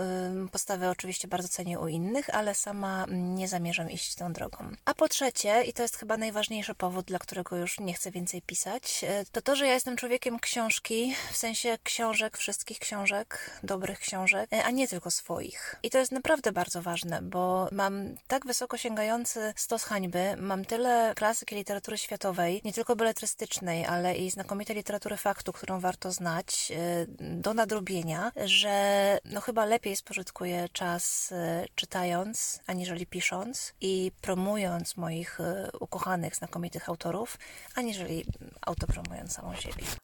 postawę 0.52 0.90
oczywiście 0.90 1.28
bardzo 1.28 1.48
cenię 1.48 1.80
u 1.80 1.88
innych, 1.88 2.36
ale 2.36 2.56
sama 2.56 3.04
mm, 3.04 3.36
nie 3.36 3.48
zamierzam 3.48 3.90
iść 3.90 4.16
tą 4.16 4.34
drogą. 4.34 4.58
A 4.86 4.94
po 4.94 5.08
trzecie, 5.08 5.64
i 5.64 5.74
to 5.74 5.82
jest 5.82 5.98
chyba 5.98 6.18
najważniejszy 6.18 6.76
powód, 6.76 7.06
dla 7.06 7.20
którego 7.20 7.56
już 7.56 7.80
nie 7.80 7.94
chcę 7.94 8.12
więcej 8.12 8.42
pisać, 8.42 9.04
e, 9.08 9.26
to 9.32 9.42
to, 9.42 9.56
że 9.56 9.68
ja 9.68 9.74
jestem 9.74 9.96
człowiekiem 9.96 10.40
książki, 10.40 11.16
w 11.32 11.38
sensie 11.38 11.78
książek, 11.84 12.38
wszystkich 12.38 12.80
książek, 12.80 13.60
dobrych 13.64 14.00
książek, 14.00 14.54
e, 14.54 14.64
a 14.64 14.72
nie 14.72 14.88
tylko 14.88 15.12
swoich. 15.12 15.76
I 15.84 15.90
to 15.90 15.98
jest 15.98 16.12
naprawdę 16.22 16.52
bardzo 16.52 16.82
ważne, 16.82 17.22
bo 17.22 17.68
mam 17.72 18.16
tak 18.28 18.46
wysoko 18.46 18.78
sięgający 18.78 19.54
stos 19.56 19.84
hańby, 19.84 20.36
mam 20.38 20.66
tyle 20.66 21.14
klasyki 21.16 21.56
literatury 21.56 21.98
światowej, 21.98 22.62
nie 22.64 22.74
tylko 22.74 22.96
beletrystycznej, 22.96 23.86
ale 23.86 24.16
i 24.16 24.32
znakomitej 24.32 24.76
literatury 24.76 25.18
faktu, 25.18 25.54
którą 25.54 25.80
warto 25.80 26.12
znać, 26.12 26.72
e, 26.72 27.06
do 27.42 27.54
nadrobienia, 27.54 28.32
że 28.46 29.18
no 29.26 29.42
chyba 29.42 29.66
lepiej 29.66 29.96
spożytkuję 29.96 30.70
czas 30.74 31.32
e, 31.32 31.66
czytając, 31.76 32.60
aniżeli 32.68 33.06
pisząc 33.06 33.74
i 33.82 34.12
promując 34.22 34.98
moich 34.98 35.40
e, 35.40 35.70
ukochanych, 35.80 36.36
znakomitych 36.36 36.90
autorów, 36.90 37.38
aniżeli 37.76 38.26
autopromując 38.62 39.34
samą 39.34 39.56
siebie. 39.56 39.84